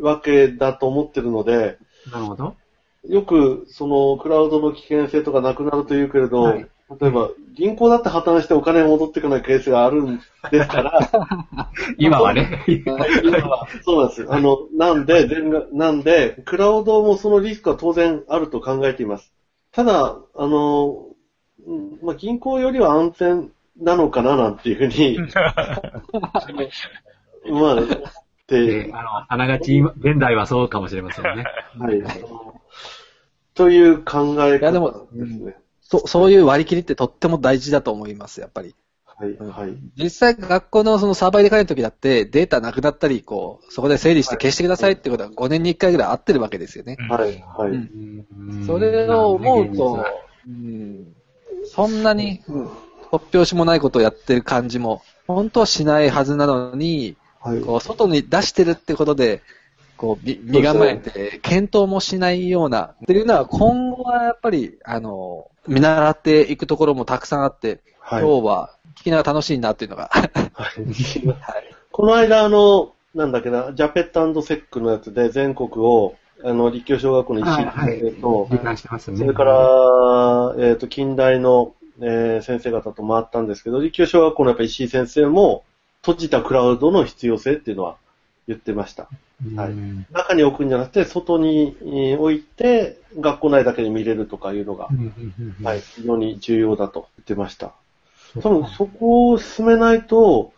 [0.00, 1.78] わけだと思ってるので、
[2.12, 2.56] なるほど。
[3.08, 6.68] よく、その、クラウドの危険性とかなくなると言うけれど、はい
[7.00, 11.10] 例えば、銀行だって破綻してお金が戻ってこないケースがあるんですから、
[11.98, 12.64] 今はね。
[12.66, 14.26] 今 はそうなんです。
[14.28, 15.28] あの、なんで、
[15.72, 19.32] なんで、クラウドもそのリスクは当然あると考えています。
[19.72, 21.06] ただ、あの、
[21.66, 25.18] うんまあ、銀行よりは安全なのかななんていうふうに、
[27.50, 27.76] まあ、
[28.48, 31.44] で、であの、あながち今現代はそうかもしれませんね。
[31.78, 32.02] はい。
[33.54, 35.56] という考えいやでも方ですね。
[35.92, 38.74] そそういう割り切りってとっても大事だと思います、やっぱり。
[39.04, 39.76] はい、はい。
[40.02, 46.96] 実際学校のそのサーバー入れ替えるときだってデータなくなったり、こう、そこで整理して消してくださいってことは5年に1回ぐらい合ってるわけですよね。
[47.10, 47.70] はい、はい。
[47.70, 50.06] うんうんそれを思うと、
[50.46, 51.14] うん、
[51.64, 52.68] そんなに、うん
[53.12, 57.60] 突拍子もないことをやってる感じも、本当はしないはずなのに、はい。
[57.60, 59.42] こう、外に出してるってことで、
[59.98, 68.22] こう、み身構えて、検討もしないような、っていうのは、今後はやっぱり、あの、見習っていくところもたくさんあって、はい。
[68.22, 70.82] 今日は聞きながら楽しいなっていうのが、はい
[71.90, 79.18] この間、あの、なんだっけな、ジャペットセックのやつで全国を、あの、立教小学校の一はいはい先生と、理解してますね。
[79.18, 85.64] それから、えっ、と、近代の、えー先生方と回ったんですけど、立教小学校のやっぱ石井先生も、
[86.00, 87.96] 閉じたクラウドの必要性っていうのは
[88.48, 89.08] 言ってました。
[89.56, 94.88] はいうん中に置くんじゃなくて、外にえー置いて、学校内だけで見れるとかいうのが
[95.62, 97.72] はい、非常に重要だと言ってました。
[98.40, 100.52] 多分そこを進めないと、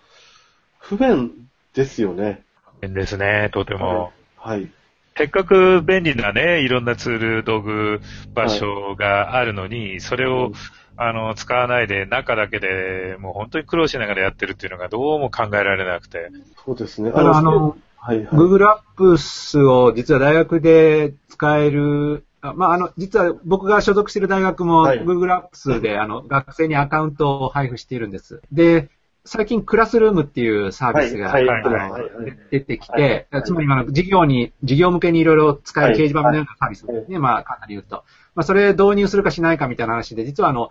[0.78, 1.32] 不便
[1.74, 2.42] ですよね。
[2.80, 4.12] 変ですね、とても。
[4.36, 4.68] はい。
[5.16, 8.00] せっかく便利なね、いろんなツール、道具、
[8.34, 10.52] 場所があるのに、それを、
[10.96, 16.30] あの、使わないで、中だけで、もう本当に苦労しながらやってるっていうのがどうも考えられなくて。
[16.64, 17.10] そうですね。
[17.10, 18.26] だからあの、はいはい。
[18.26, 28.42] Google Apps を実は大学で使える、あまあ、あの、実は僕が所属している大学もはい Google Apps で、あの、学生にアカウントを配布しているんです。
[28.52, 28.88] で、
[29.26, 32.02] 最近クラスルームっていうサービスが、はいはいあのはいはい
[32.50, 37.16] 出てきはて、いつまり今の事業に、事業向けにいろいろ使える掲示板のようなサービスですね。
[37.16, 38.04] はまあ、簡単に言うと。
[38.34, 40.70] まあ、それ導入するかしないかみたいな話で、実はあの、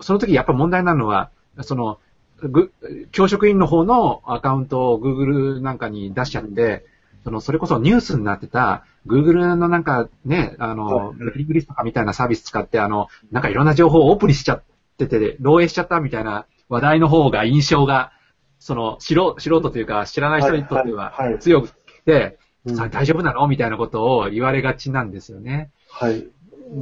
[0.00, 1.30] その時やっぱ問題なのは、
[1.62, 1.98] その、
[2.40, 2.72] ぐ
[3.10, 6.86] 教職員の方のアカウントを Google なんかに出しちゃって、
[7.24, 14.62] その、それこそニュースになってた、Google のなんかね、あの、はいメーリングリストとかみたいなサービス使って、あの、なんかいろんな情報をオープンにしちゃっ
[15.04, 18.12] ってて、漏洩しちゃったみたいな話題の方が印象が、
[18.58, 21.72] その、素人、素人というか知らない人にとってははいはいはい強く
[22.04, 23.46] て、うんさあ大丈夫なの？
[23.46, 25.70] みたいなことを言われがちなんですよね。
[25.88, 26.26] はい。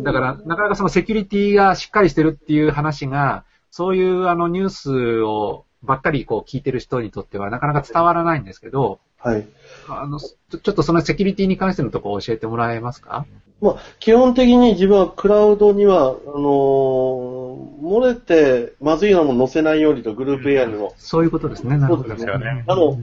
[0.03, 9.47] だから、なかなかそのセキュリティがしっかりしてるっていう話が、そういうあのニュースをばっかりこう聞いてる人にとってはなかなか伝わらないんですけど、はい。
[9.89, 13.27] あの、ちょちょっとそのセキュリティに関してのところを教えてもらえますか？
[13.61, 17.47] まあ、基本的に自分はクラウドには、あのー
[17.77, 20.95] 漏れてまずいようなもの載せないようにとグループ AI にも。
[20.97, 21.77] そういうことですね。
[21.77, 22.09] なるほど。
[22.09, 22.99] ですよねあの、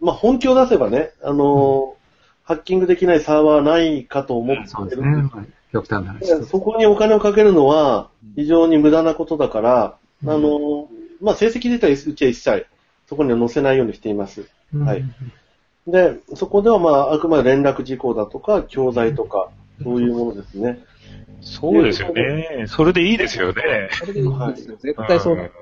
[0.00, 1.98] まあ、本気を出せばね、あのー
[2.44, 5.06] ハッキングできないサーバーはないかと思ってそうですね。
[5.06, 6.20] るんですまあ極端な話。
[6.20, 10.86] でそこにお金をかけるのは非常に無駄なことだから、あのー
[11.20, 12.66] まあ、成績出たらうちは一切
[13.06, 14.48] そこには載せないようにしています。
[14.74, 15.04] うんはい
[15.88, 19.48] で、そこではまあ、あくまで連絡事項だとか、教材とか、
[19.82, 20.84] そういうものですね。
[21.40, 22.66] そうですよね。
[22.66, 23.88] それでいいですよね。
[23.92, 24.76] それでいいんですよ。
[24.76, 25.52] 絶対そうなる。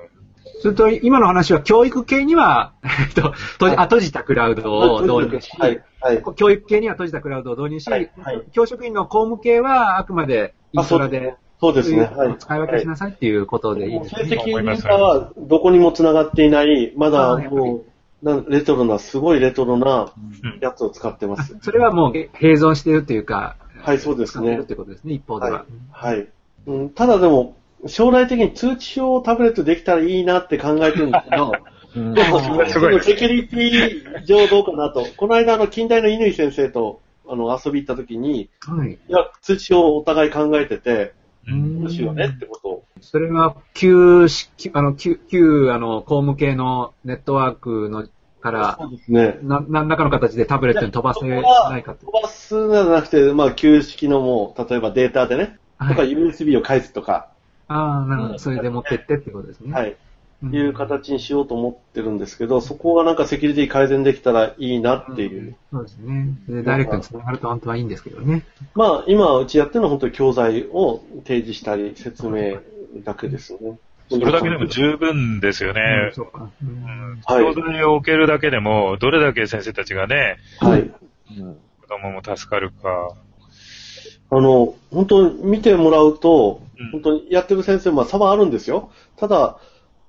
[0.59, 6.23] それと、今の話は教育系には、 えっと、閉じあ閉じたクラウドを導入し、はい、はい。
[6.35, 12.09] 教育系には閉じたクラウドを導入し、はいはい教職員の公務系はあくまでインフラで、そうですね。
[12.15, 12.35] はい。
[12.37, 14.43] 使い分けしなさいっていうことでいいです成ね。
[14.43, 20.11] 績データはどこにも繋がっていない、まだもう、なレトロな、すごいレトロな
[20.43, 21.57] うんやつを使ってます。
[21.61, 24.75] それはもう併存しているというか、はい、そうですね使ってるって。
[24.75, 25.65] ことですね、一方では。
[25.91, 26.27] はい。
[26.67, 31.51] うん、ただでも、将来的に通知表をタブレットできたらいいなって考えてるんですけど、
[31.95, 32.39] うんでも、
[33.01, 35.05] セキュリティ上どうかなと。
[35.15, 38.91] この間、あの、近代の乾先生と、あの、遊び行った時に、はい。
[38.91, 41.13] いや、通知表をお互い考えてて、
[41.47, 42.83] うんどうしようねってことを。
[42.99, 48.07] それが、旧式、あの、旧、旧、あの、公務系のネットワークの、
[48.41, 49.39] から、そうですね。
[49.41, 52.05] な、何らかの形でタブレットに飛ばせないかと。
[52.05, 56.11] 飛ばすのではなくて、まあ、旧式のもう、例えばデータでね、とかはい。
[56.11, 57.29] USB を返すとか、
[57.67, 58.39] ああ、なるほど。
[58.39, 59.73] それで持ってってってことですね。。
[59.73, 59.95] はい
[60.43, 65.55] い、いう形にしようと思ってるんですけど、そこがなんかセキュリティ改善できたらいいなっていう。
[65.71, 66.37] そうですね。
[66.47, 68.43] で、ダイレクトに繋がると本当はいいんですけどね。
[68.75, 72.59] まあ、今うちやってるのは本当に教材を提示したり、説明
[73.03, 73.79] だけですよね。
[74.09, 76.13] それだけでも十分ですよねうん。
[76.13, 76.49] そうか。
[76.63, 80.81] ううんんはい教材を置けるだけでも、どれだけ先生たちがね、はい。
[80.81, 83.13] うん子供も助かるか。
[84.29, 88.91] あの、本当に見てもらうとうん、本当にやってる先生も差はあるんですよ。
[89.17, 89.57] ただ、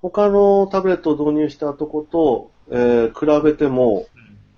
[0.03, 4.07] 他のタブレットを導入したとこと、えー比べても、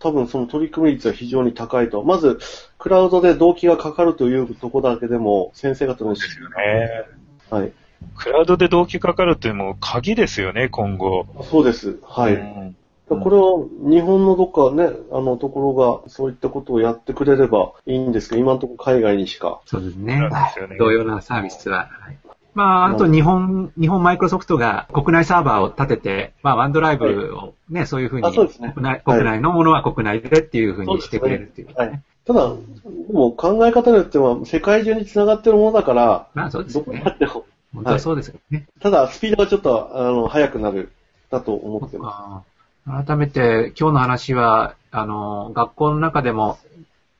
[0.00, 2.02] 多分その取り組み率は非常に高いと。
[2.02, 2.38] まず、
[2.78, 7.04] クラウドで動機がかかるというとこだけでも、先生方のですよね。
[7.50, 7.72] はい。
[8.16, 11.26] クラウドで動機かかるってもう鍵ですよね、今後。
[11.50, 11.98] そうです。
[12.02, 12.34] はい。
[12.34, 12.76] うん
[13.16, 19.60] これを日本のどっかね、あのところがそういったことをやってくれればいいんですけど、今のところ海外にしか。
[19.66, 20.30] そうですね
[20.78, 21.88] 同様なサービスは。
[21.90, 22.18] はい
[22.54, 31.68] まあ、あと日本、日本マイクロソフトが国内サーバーを立てて、まあ、ワンドライブをね、そういうふうに、あそうですね国内、はい国内のものは国内でっていうふうにしてくれるっていう。
[31.74, 32.02] はい。
[32.26, 37.10] ただ、でも考え方によっては世界中に繋がってるものだから、まあ、そうですどこによね。
[37.12, 37.44] あっても。
[37.72, 38.66] 本当はそうですよね。
[38.80, 40.90] ただ、スピードがちょっと、あの、速くなる、
[41.30, 42.49] だと思ってまあー
[42.86, 46.58] 改めて、今日の話は、あの、学校の中でも、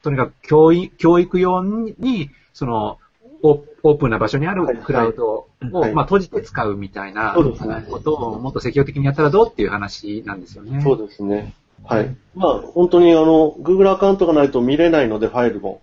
[0.02, 2.98] とにかく教育教育用に、その、
[3.42, 7.34] オオープンな場所にあるはいクラウドを、はいまあ、閉じて使うみたいな
[7.88, 10.80] ことをもっと積極的にやったらどうっていう話なんですよね。
[10.80, 10.84] す。
[10.84, 11.54] そうですね。
[11.84, 12.14] はい。
[12.34, 15.80] まあ、本当にあの、Google アカウントがないと見れないので、ファイルも。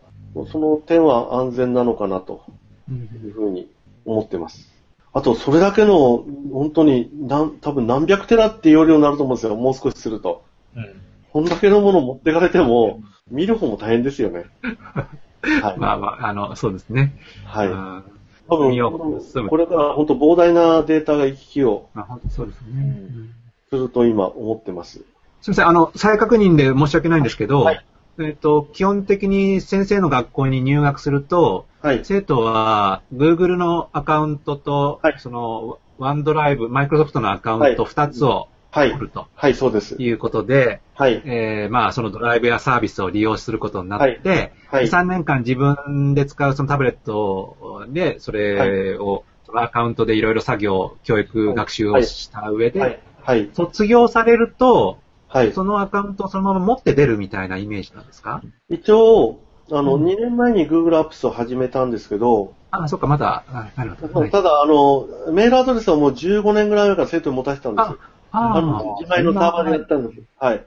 [0.52, 2.44] その点は安全なのかなと
[2.88, 3.72] うんいうふうに
[4.06, 4.77] 思ってます。
[5.14, 9.56] あと、それだけの、本当に、なん、多分何百テラって容量になると思うんですよ。
[9.56, 10.44] もう少しすると。
[10.76, 11.02] うん
[11.34, 14.46] こんだけのもの持ってかれても、見る方も大変ですよね。
[15.62, 15.78] はい。
[15.78, 17.14] まあまあ、あの、そうですね。
[17.46, 17.68] はい。
[17.68, 18.04] うん
[18.50, 22.68] 多分これから本当膨大なデータが行き来をまあ、本当そうですね。
[22.76, 23.30] うん
[23.70, 25.00] すると今思ってます。
[25.00, 27.86] すみません、あの、再確認で申し訳ないんですけど、はい
[28.20, 32.02] えっ、と、基本的に先生の学校に入学すると、はい。
[32.04, 39.02] 生徒は Google のアカウントと、はいその、ワンドライブ、マイクロソフトのアカウント2つをはい取。
[39.06, 39.96] るとはい、そうです。
[39.98, 41.22] いうことで、はい。
[41.26, 44.86] えーまあ、そのドライブやサービスを利用することになって、はい。
[44.86, 53.00] 3年間自分で使うそのタブレットで、それを、そのアカウントでいろいろ作業、教育、学習をした上で、はい。
[53.24, 53.50] はい。
[53.54, 55.00] 卒業されると、
[55.38, 55.54] はい。
[55.54, 58.42] そのアカウントをそのまま持って出るみたいなイメージなんですか？
[58.70, 59.40] 一応、
[59.72, 64.20] あの、うん2年前に Google Apps を始めたんですけど、あ、そっか、まだ、あなるほど。
[64.20, 67.98] はいただ、あの、メールアドレスはもう15年ぐらい前から生徒に持たせてたんですよ。
[68.32, 70.22] あの、自前のサーバーでやったんです。
[70.38, 70.66] はい。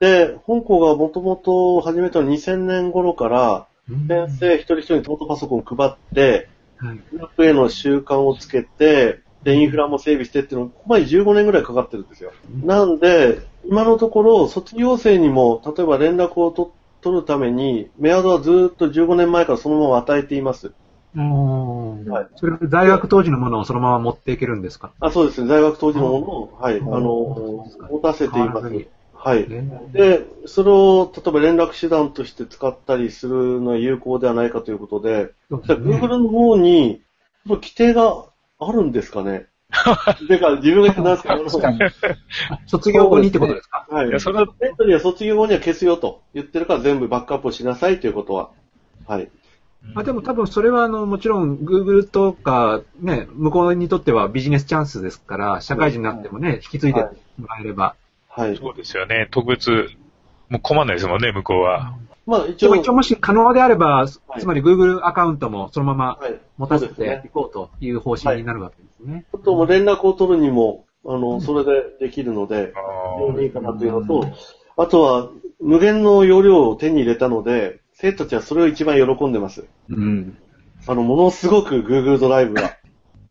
[0.00, 6.48] で、本校がもともと始めたのは2000年頃から、うん先生一人一人にノートパソコンを配って、
[6.78, 6.96] はい。
[7.12, 12.32] グループへの習慣をつけて、で、インフラも整備してっていうの、ここまで15年ぐらいかかってるんですよ。
[12.64, 16.72] なんで、今のところ、卒業生にも、例えば連絡をと
[17.02, 20.72] 取るために、メアドはずっと15年前からそのまま与えています。
[21.16, 24.90] うんはいそれ、大学当時のものをそのまま持っていけるんですか？
[24.98, 25.46] あ、そうですね。
[25.48, 28.86] 在学当時のものを、はい、あうんの、持たせています。
[29.14, 29.48] はい。
[29.48, 37.00] ねで、それを、例えば連絡手段として使ったりするのは有効ではないかということで、ですね Google の方に、
[37.46, 38.24] 規定が
[38.58, 39.46] あるんですかね？
[40.28, 41.78] てか、自分が言ってなんですかに。
[42.66, 43.86] 卒業後にってことですか？
[43.90, 44.08] はい。
[44.08, 48.50] いやそれはネットには卒業後には消すよと言ってるから全部バックアップをしなさいということは。
[49.08, 49.28] はい。
[49.94, 57.08] まあでも多分それはあの、もちろん Google とかね、向こうにとってはビジネスチャンスですから、社会人になってもね、引き継いでも
[57.48, 57.94] らえれば。
[58.28, 58.56] はい。
[58.56, 59.28] そうですよね。
[59.30, 59.70] 特別、
[60.48, 61.94] もう困んないですもんね、向こうは。
[62.26, 66.40] まあ一応、一応もし可能であれば、はいつまり Google アカウントもそのままはい。
[66.56, 69.24] 持たせてそうですねいこうという方針になるわけですね。
[69.34, 74.26] あともう連絡を取るにも、あの、それでできるので、あ非常にいいかなというのと、
[74.76, 75.30] あとは、
[75.60, 79.66] 無限の容量を手に入れたので、生徒たちはそれを一番喜んでます。
[79.88, 80.36] うん。
[80.86, 82.76] あの、ものすごく Google ドライブが、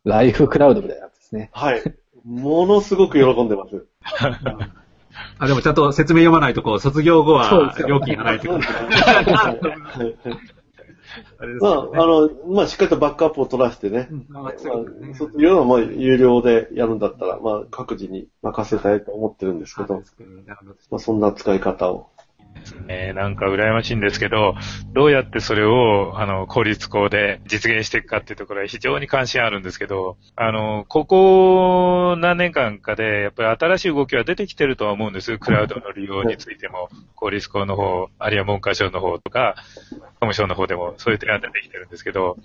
[0.04, 1.50] ライフクラウドみたいなやつですね。
[1.54, 1.82] はい。
[2.26, 3.86] ものすごく喜んでます。
[5.38, 10.53] あ、でもちゃんと説明読まないとこう、卒業後はそうですよ料金がないということ はい
[11.40, 14.08] あれですまあ、あの、まあ、しっかりとバックアップを取らせてね。
[14.12, 14.26] うん。
[14.30, 20.04] まあまそういうことねあ、卒業はもう有料でやるんだったら、まあ、各自に任せたいと思ってるんですけど。
[20.90, 22.10] まあ、そんな使い方を。
[22.86, 24.56] ねなんか羨ましいんですけど、
[24.94, 35.38] どうやってそれを、あの、効率化で実現していくかっていうところは非常に関心あるんですけど、あの、ここ何年間かで、やっぱり新しい動きは出てきてるとは思うんです。
[35.38, 39.56] クラウドの利用についても、効率化の方、あるいは文科省の方とか、
[39.90, 39.98] 総
[40.28, 42.38] 務省の方でもそういう点が出てきてるんですけど、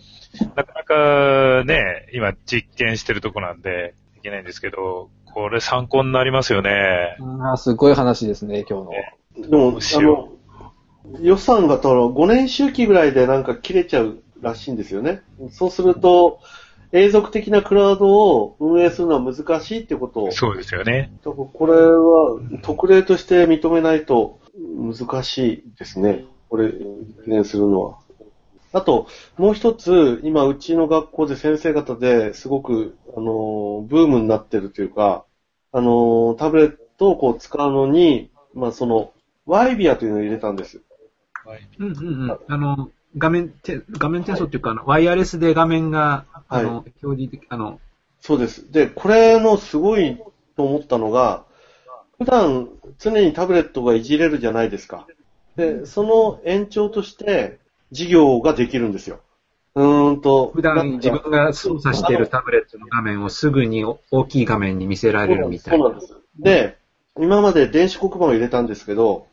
[0.57, 7.17] なかなかね、今実験してるとこなんで、いけないんですけど、これ参考になりますよね。
[7.43, 8.91] ああ、すごい話ですね、今日の。
[9.39, 10.31] でも、あよ
[11.05, 15.23] の、予算がたら5年周期ぐらいでなんか切れちゃうらしいんですよね。
[15.51, 16.41] そうすると、
[16.93, 21.13] 永続的なクラウドを運営するのは難しいってことを、そうですよね。
[21.23, 26.25] これは特例として認めないと難しいですね。
[26.49, 27.99] これ、実現するのは。
[28.73, 35.25] あと、もう一つ、今、うちの学校で先生方ですごく、あの、ブームになってるというか、
[35.73, 39.13] あの、タブレットをこう使うのに、まあ、その、
[39.49, 40.83] ワイビアというのを入れたんです。
[41.79, 42.39] うんうんうん。
[42.49, 47.81] あの、画面、て画面転送っていうか、あのワイヤレスで画面が、あの、表示でき、あの、
[48.21, 48.71] そうです。
[48.71, 50.19] で、これのすごい
[50.55, 51.45] と思ったのが、
[52.19, 52.69] 普段
[52.99, 55.07] 常にタブレットがいじれるじゃないですか。
[55.57, 57.59] で、その延長として
[57.91, 59.21] 授業ができるんですよ。
[59.75, 60.51] うーんと。
[60.55, 65.85] 普段自分が操作しているタブレットの画面をすぐに大きい画面に見せられるみたいな。
[65.85, 66.17] そうなんです。
[66.39, 66.77] で、
[67.19, 69.27] 今まで電子黒板を入れたんですけど、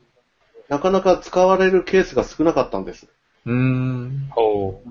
[0.70, 3.08] なかなか使われるケースが少なかったんです。
[3.46, 4.28] うーん。
[4.32, 4.90] ほう。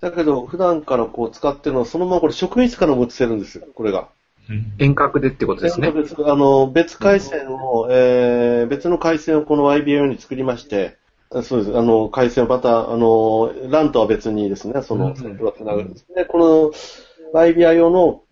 [0.00, 4.08] だけど、普段からこう使ってるのは、そのままこれ職員室からも映せるんですよ、これが。
[4.48, 5.90] うん遠隔でってことですね。
[5.90, 10.96] 別あの、別回線を、えー、別の回線をこの YBO に作りまして、
[11.34, 11.76] あそうです。
[11.76, 16.06] あの、回線をまた、あの、LAN とは別にですね、その、うんソフトがつなぐんです。
[16.14, 18.22] で、この YBI 用の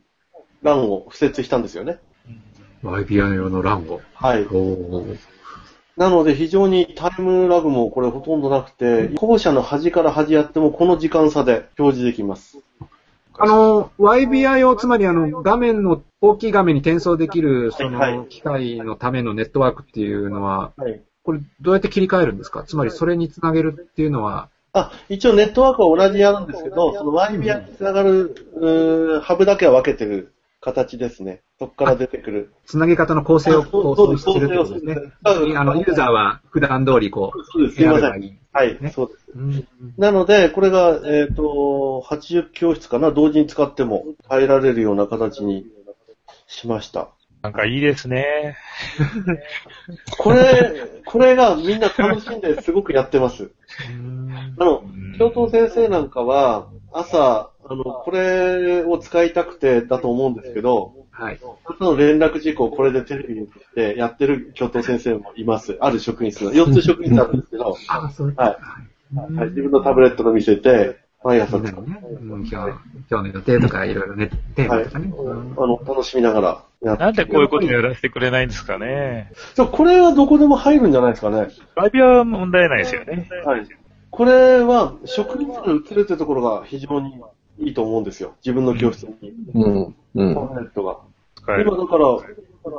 [0.62, 1.98] LAN を付設したんですよね。
[2.84, 4.00] YBI 用の欄を。
[4.14, 4.44] はい。
[4.44, 5.33] おー
[5.96, 12.58] なので非常にタイムラグもこれほとんどなくて、校舎の端から端やってもこの時間差で表示できます。
[13.36, 21.00] あの、YBI を、つまりあの、画面の、大きい画面に転送できる、そはいの、機械のためのネットワークっていうのは、はい。
[21.24, 22.62] これ、どうやって切り替えるんですか？
[22.62, 30.32] つまり、それにつなげるっていうのは、あ、一応ネットワークは同じにやるんですけど、その YBI につながる、ハブだけは分けてる
[30.64, 31.42] 形ですね。
[31.58, 32.54] そこから出てくる。
[32.64, 34.94] つなげ方の構成をこう、そうですそうするってことですね。
[34.94, 37.76] そうですあの、ユーザーは普段通りこう、そうです。
[37.76, 38.22] すいません。
[38.22, 38.38] いい。
[38.50, 39.32] はい、ねそうです。
[39.34, 39.66] うん
[39.98, 45.66] なので、これが、えっ、と、80教室かな、同時に使っても耐えられるような形に
[46.46, 47.10] しました。
[47.42, 48.56] なんかいいですね。
[50.18, 50.72] これ、
[51.04, 53.50] これがみんな楽しんですごくやってます。
[54.58, 54.82] あの、
[55.18, 61.40] 教頭先生なんかは、朝、あの、これを使いたくてだと思うんですけど、はい。
[61.64, 65.76] 朝の連絡事項をこれでテレビに映ってやってる教頭先生もいます。
[65.80, 68.48] ある職員室の、4つ職員室あるんですけど、 あ、そうはい。
[69.36, 71.88] はい、自分のタブレットの見せて、毎朝使う。
[71.88, 72.54] ね、うん今日、
[73.10, 75.12] 今日の予定とかいろいろね、テーマとかね。
[75.16, 79.32] うんあの、楽しみながらやってなんでこういうことやらせてくれないんですかね。
[79.54, 81.48] そうこれはどこでも入るんじゃないですかね。
[81.74, 83.28] バイビは問題ないですよね。
[83.44, 83.66] はい。
[84.16, 87.20] これは、職員室に移るってところが非常に
[87.58, 88.34] いいと思うんですよ。
[88.44, 89.32] 自分の教室に。
[89.54, 89.94] うん。
[90.14, 90.34] うん。
[90.36, 90.98] ットが。
[91.60, 92.22] 今だから、う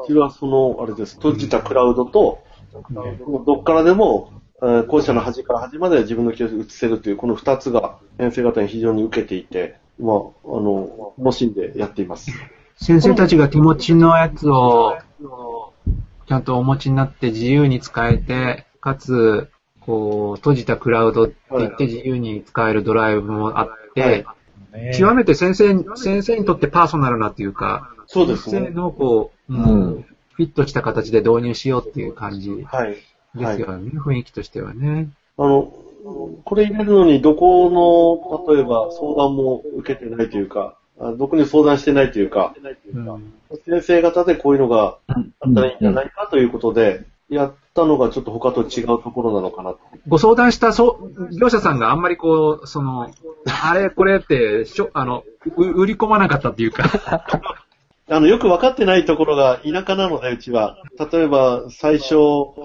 [0.07, 2.39] ちはその、あれです、閉じたクラウドと、
[3.45, 4.31] どっからでも、
[4.61, 12.31] えー校舎の端から端まで自分の教室に移せるという、この二つが先生方に非常に受けていて、まあ、あの、楽しんでやっています。
[12.77, 14.97] 先生たちが手持ちのやつを、
[16.27, 19.49] ちゃんとお持ちになって自由に使えて、かつ、
[19.85, 24.25] こう、閉じたクラウドって言って自由に使えるドライブもあって、
[24.97, 28.59] 極めて先生、先生にとってパーソナルなっていうか、そうですね。
[28.59, 30.05] 先生のこう、うんうん
[30.35, 32.97] フィットした形で導入しようっていう感じはい。
[33.35, 35.07] ですよね、雰囲気としてはね。
[35.37, 35.73] あの、
[36.43, 42.53] これ入れるのに、どこの、例えば相談も受けてないというか、あどこに相談してないというか、
[42.93, 43.33] うん
[43.65, 49.79] 先生方でこういうのがあったらいいんじゃないかということで、やったのがちょっと他と違うところなのかなと。
[50.07, 53.11] ご相談したそう業者さんがあんまりこう、その、
[53.63, 55.23] あれこれってしょ、あの、
[55.55, 56.83] う売り込まなかったっていうか、
[58.07, 60.77] あの、よく分かってないところが田舎なので、うちは。
[61.11, 62.15] 例えば、最初、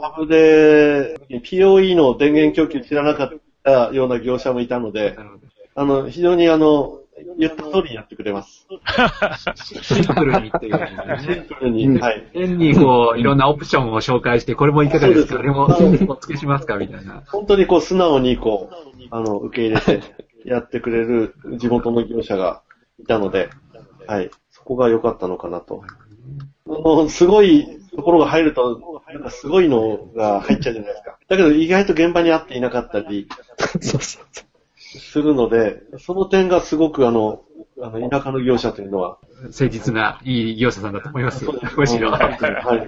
[0.00, 3.32] ハブで、POE の電源供給知らなかっ
[3.64, 5.16] たような業者もいたので、
[5.74, 6.99] あの、非常にあの、
[7.39, 8.66] 言った通りにやってくれます。
[9.85, 10.89] シンプルにっていう
[11.21, 11.47] シねン。
[11.47, 11.87] プルに。
[11.87, 12.29] うんはい。
[12.33, 15.35] 変にこう、いろんなオプションを紹介して、これもいかがですか？
[15.35, 16.77] そうですあれもお付けしますか？
[16.77, 17.23] みたいな。
[17.27, 20.01] 本当にこう、素直にこう、あの、受け入れて
[20.45, 22.62] やってくれる地元の業者が
[22.99, 23.51] いたので、
[24.07, 24.31] はい。
[24.51, 25.83] そこが良かったのかなと。
[26.68, 27.66] あの、すごい
[27.97, 31.18] ところが入ると、なんかすごいのが入っちゃうじゃないですか。
[31.29, 33.29] だけど意外と現場に合っていなかったり
[33.81, 34.43] そうそうそ
[34.99, 37.43] するので、その点がすごくあの、
[37.82, 41.53] あの、田舎の業者というのは、誠実ないい業者さんだと思いますよ。
[41.53, 42.11] むむしろ。
[42.11, 42.38] はい。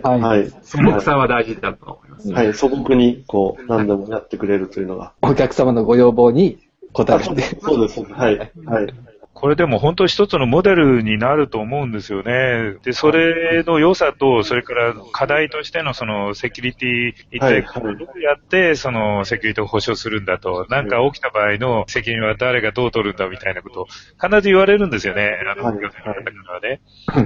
[0.03, 0.51] はいはい。
[0.63, 2.33] 素朴さは大事だと思います。
[2.33, 2.55] はい。
[2.55, 5.13] 素朴に、こう、何でもやってくれるというのが。
[5.23, 5.31] う。
[5.31, 6.59] お客様のご要望に
[6.95, 7.43] 応えあそうて。
[7.61, 8.03] そうです。
[8.03, 8.39] はい。
[8.67, 8.95] はい。
[9.35, 12.77] これでも本当一つのモデルになると思うんですよね。
[12.85, 17.81] で、それの良さと、それから課題としてのそのセキュリティ、一体ど
[18.15, 23.87] うやってそのセキュリティを保証するんだと、なんか起きた場合の責任は誰がどう取るんだみたいなことを
[24.23, 25.33] 必ず言われるんですよね。
[25.51, 25.79] あの、はい。
[25.79, 26.81] 行政の方からはね。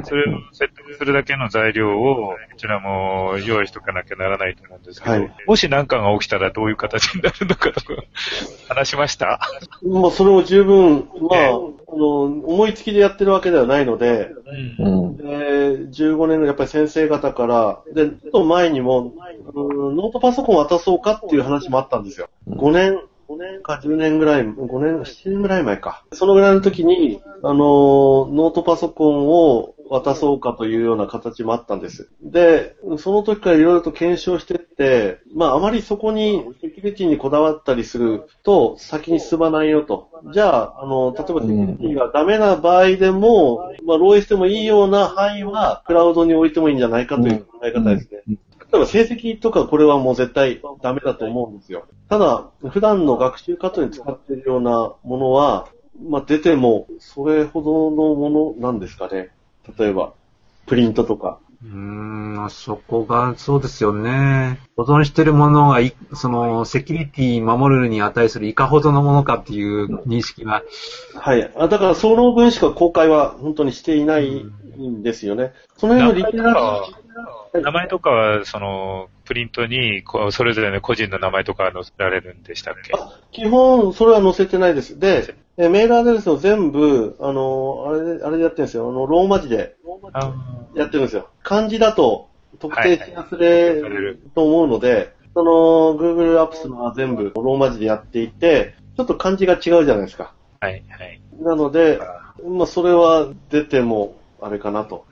[0.04, 5.34] それを説得するだけの材料を、こちらも用意しとかなきゃならないと思うんですけど、はい。
[5.46, 7.94] もし何かが起きたらどういう形になるのかとか、
[8.68, 9.40] 話しました？
[9.82, 11.50] まあ、それも十分、まあ、
[11.96, 14.30] あの、思いつきでやってるわけではないので、
[14.78, 15.16] うん。
[15.16, 15.24] で
[15.88, 22.28] 15年のやっぱり先生方から、で、ちょっと前にも、うんノートパソコン渡そうかっていう話もあったんですよ。
[22.48, 26.04] 5年、5年か10年ぐらい、5年、7年ぐらい前か。
[26.12, 32.10] そのぐらいの時に、あの、ノートパソコンを渡そうかというような形もあったんです。
[32.22, 40.10] で、その時からいろいろと検証してって、まああまりそこにセキュリティにこだわったりすると先に進まないよと。
[40.32, 48.22] じゃあ、あの、例えばセキュリティがダメな場合でも、まあ漏洩してもいいような範囲はクラウドに置いてもいいんじゃないかという考え方ですね。
[48.72, 51.86] 例えば成績とかこれはもう絶対ダメだと思うんですよ。
[52.08, 55.68] ただ、普段の学習活動に使っているようなものは、
[56.02, 59.30] まあ出てもそれほどのものなんですかね。
[59.78, 60.12] 例えば、
[60.66, 61.38] プリントとか。
[61.64, 64.60] うーん、そこが、そうですよね。
[64.76, 70.62] 保存してるものがい、その、セキュリティ守るに値するいかほどのものかっていう認識は、
[71.14, 71.50] はい。
[71.56, 74.44] あだからその分しか公開は本当にしていない
[74.78, 75.52] んですよね。
[75.76, 77.06] その辺のリテラシー。
[77.62, 82.92] 名前とかは、その、プリントに、こうそれぞれの個人の名前とか載せられるんでしたっけ？
[83.32, 84.98] 基本、それは載せてないです。
[84.98, 88.88] で、えメールアドレスを全部、あの、あれで、あれでやってるんですよ。
[88.88, 89.76] あの、ローマ字で
[90.12, 90.32] あ
[90.74, 91.28] やってるんですよ。
[91.42, 95.50] 漢字だと特定し忘れはいると思うので、その、
[95.98, 100.32] Google Apps のは全部ローマ字でやっていて、ちょっと漢字が違うじゃないですか。
[100.60, 101.20] はい、はい。
[101.40, 102.00] なので、
[102.46, 105.06] まあ、それは出ても、あれかなと。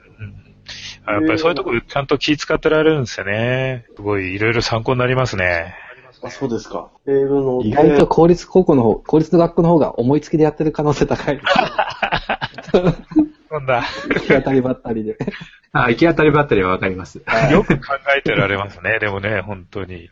[1.07, 3.85] やっぱりそういうとこちゃんと気使ってられるんですよね。
[3.97, 5.75] すごい、いろいろ参考になりますね。
[6.23, 6.89] あ、そうですか。
[7.05, 11.47] メールの意外と公立高校の方、公立の学校の方が思いつきでやってる可能性高いです。
[13.51, 15.17] そんな、行き当たりばったりで。
[15.73, 17.23] あ、行き当たりばったりはわかります。
[17.51, 18.99] よく考えてられますね。
[18.99, 20.11] でもね、本当に。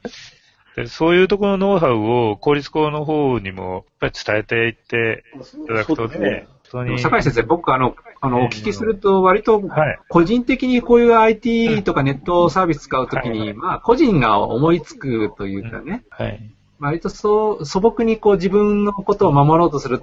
[0.76, 5.24] でそういうところのノウハウを公立校の方にもやっぱり伝えていって
[5.64, 6.98] いただくとね、本当に。
[6.98, 9.98] 坂井先生、僕あの、あの、お聞きすると割と、はい。
[10.08, 16.50] 個人的にこういう IT とかネットサービス使うときに、まあ、個人が思いつくというかね、はい。
[16.80, 20.02] 割とそう、素朴にこう自分のことを守ろうとする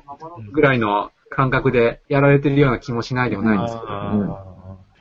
[0.52, 3.86] ぐらいの感覚でやられてるような気もしないでもないんですけど。
[3.88, 4.46] あ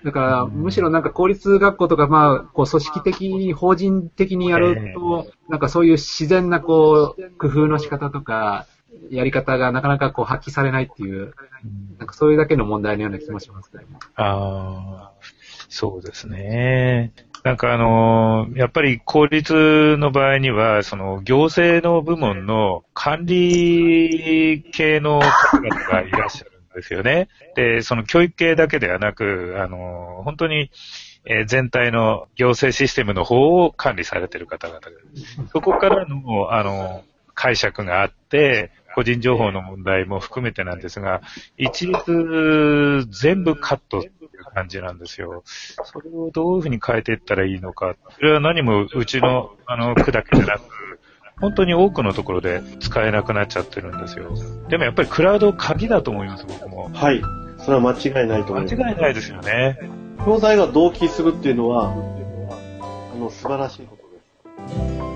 [0.05, 8.67] だから、むしろなんか公立学校とか、まあ、こう組織的に、法人的にやると、なんかそういう自然なこう、工夫の仕方とか、
[9.11, 11.35] やり方がなかなかこう発揮されないっていう、
[11.99, 13.99] なんかそういうだけの問題のような気もしますけども。
[14.17, 15.13] ああ、
[15.69, 17.13] そうですね。
[17.45, 27.29] なんかあのーやっぱり公立の場合には、その行政の部門の管理系の方々がいらっしゃるんですよね。
[27.55, 30.71] で、その教育系だけではなく、あのー本当に、
[31.25, 34.87] えー全体の行政システムの方を管理されている方々が
[35.53, 37.03] そこからの、あの、
[37.35, 41.21] 解釈があって、個人情報の問題も含めてなんですが、
[41.57, 45.45] 一律全部カットっていう感じなんですよ。
[45.85, 47.95] それをどういうふうに変えていったらいいのか。
[48.17, 50.63] それは何もうちの、あの、区だけじゃなく、
[51.41, 54.33] 本当に多くのところで使えなくなっちゃってるんですよ。
[54.69, 56.91] でもやっぱりクラウド鍵だと思います、僕も。
[56.93, 57.23] はい。
[57.59, 58.75] それは間違いないと思います。
[58.75, 59.79] 間違いないですよね。
[60.25, 65.08] 教材が同期するっていうのは、あの、素晴らしいこと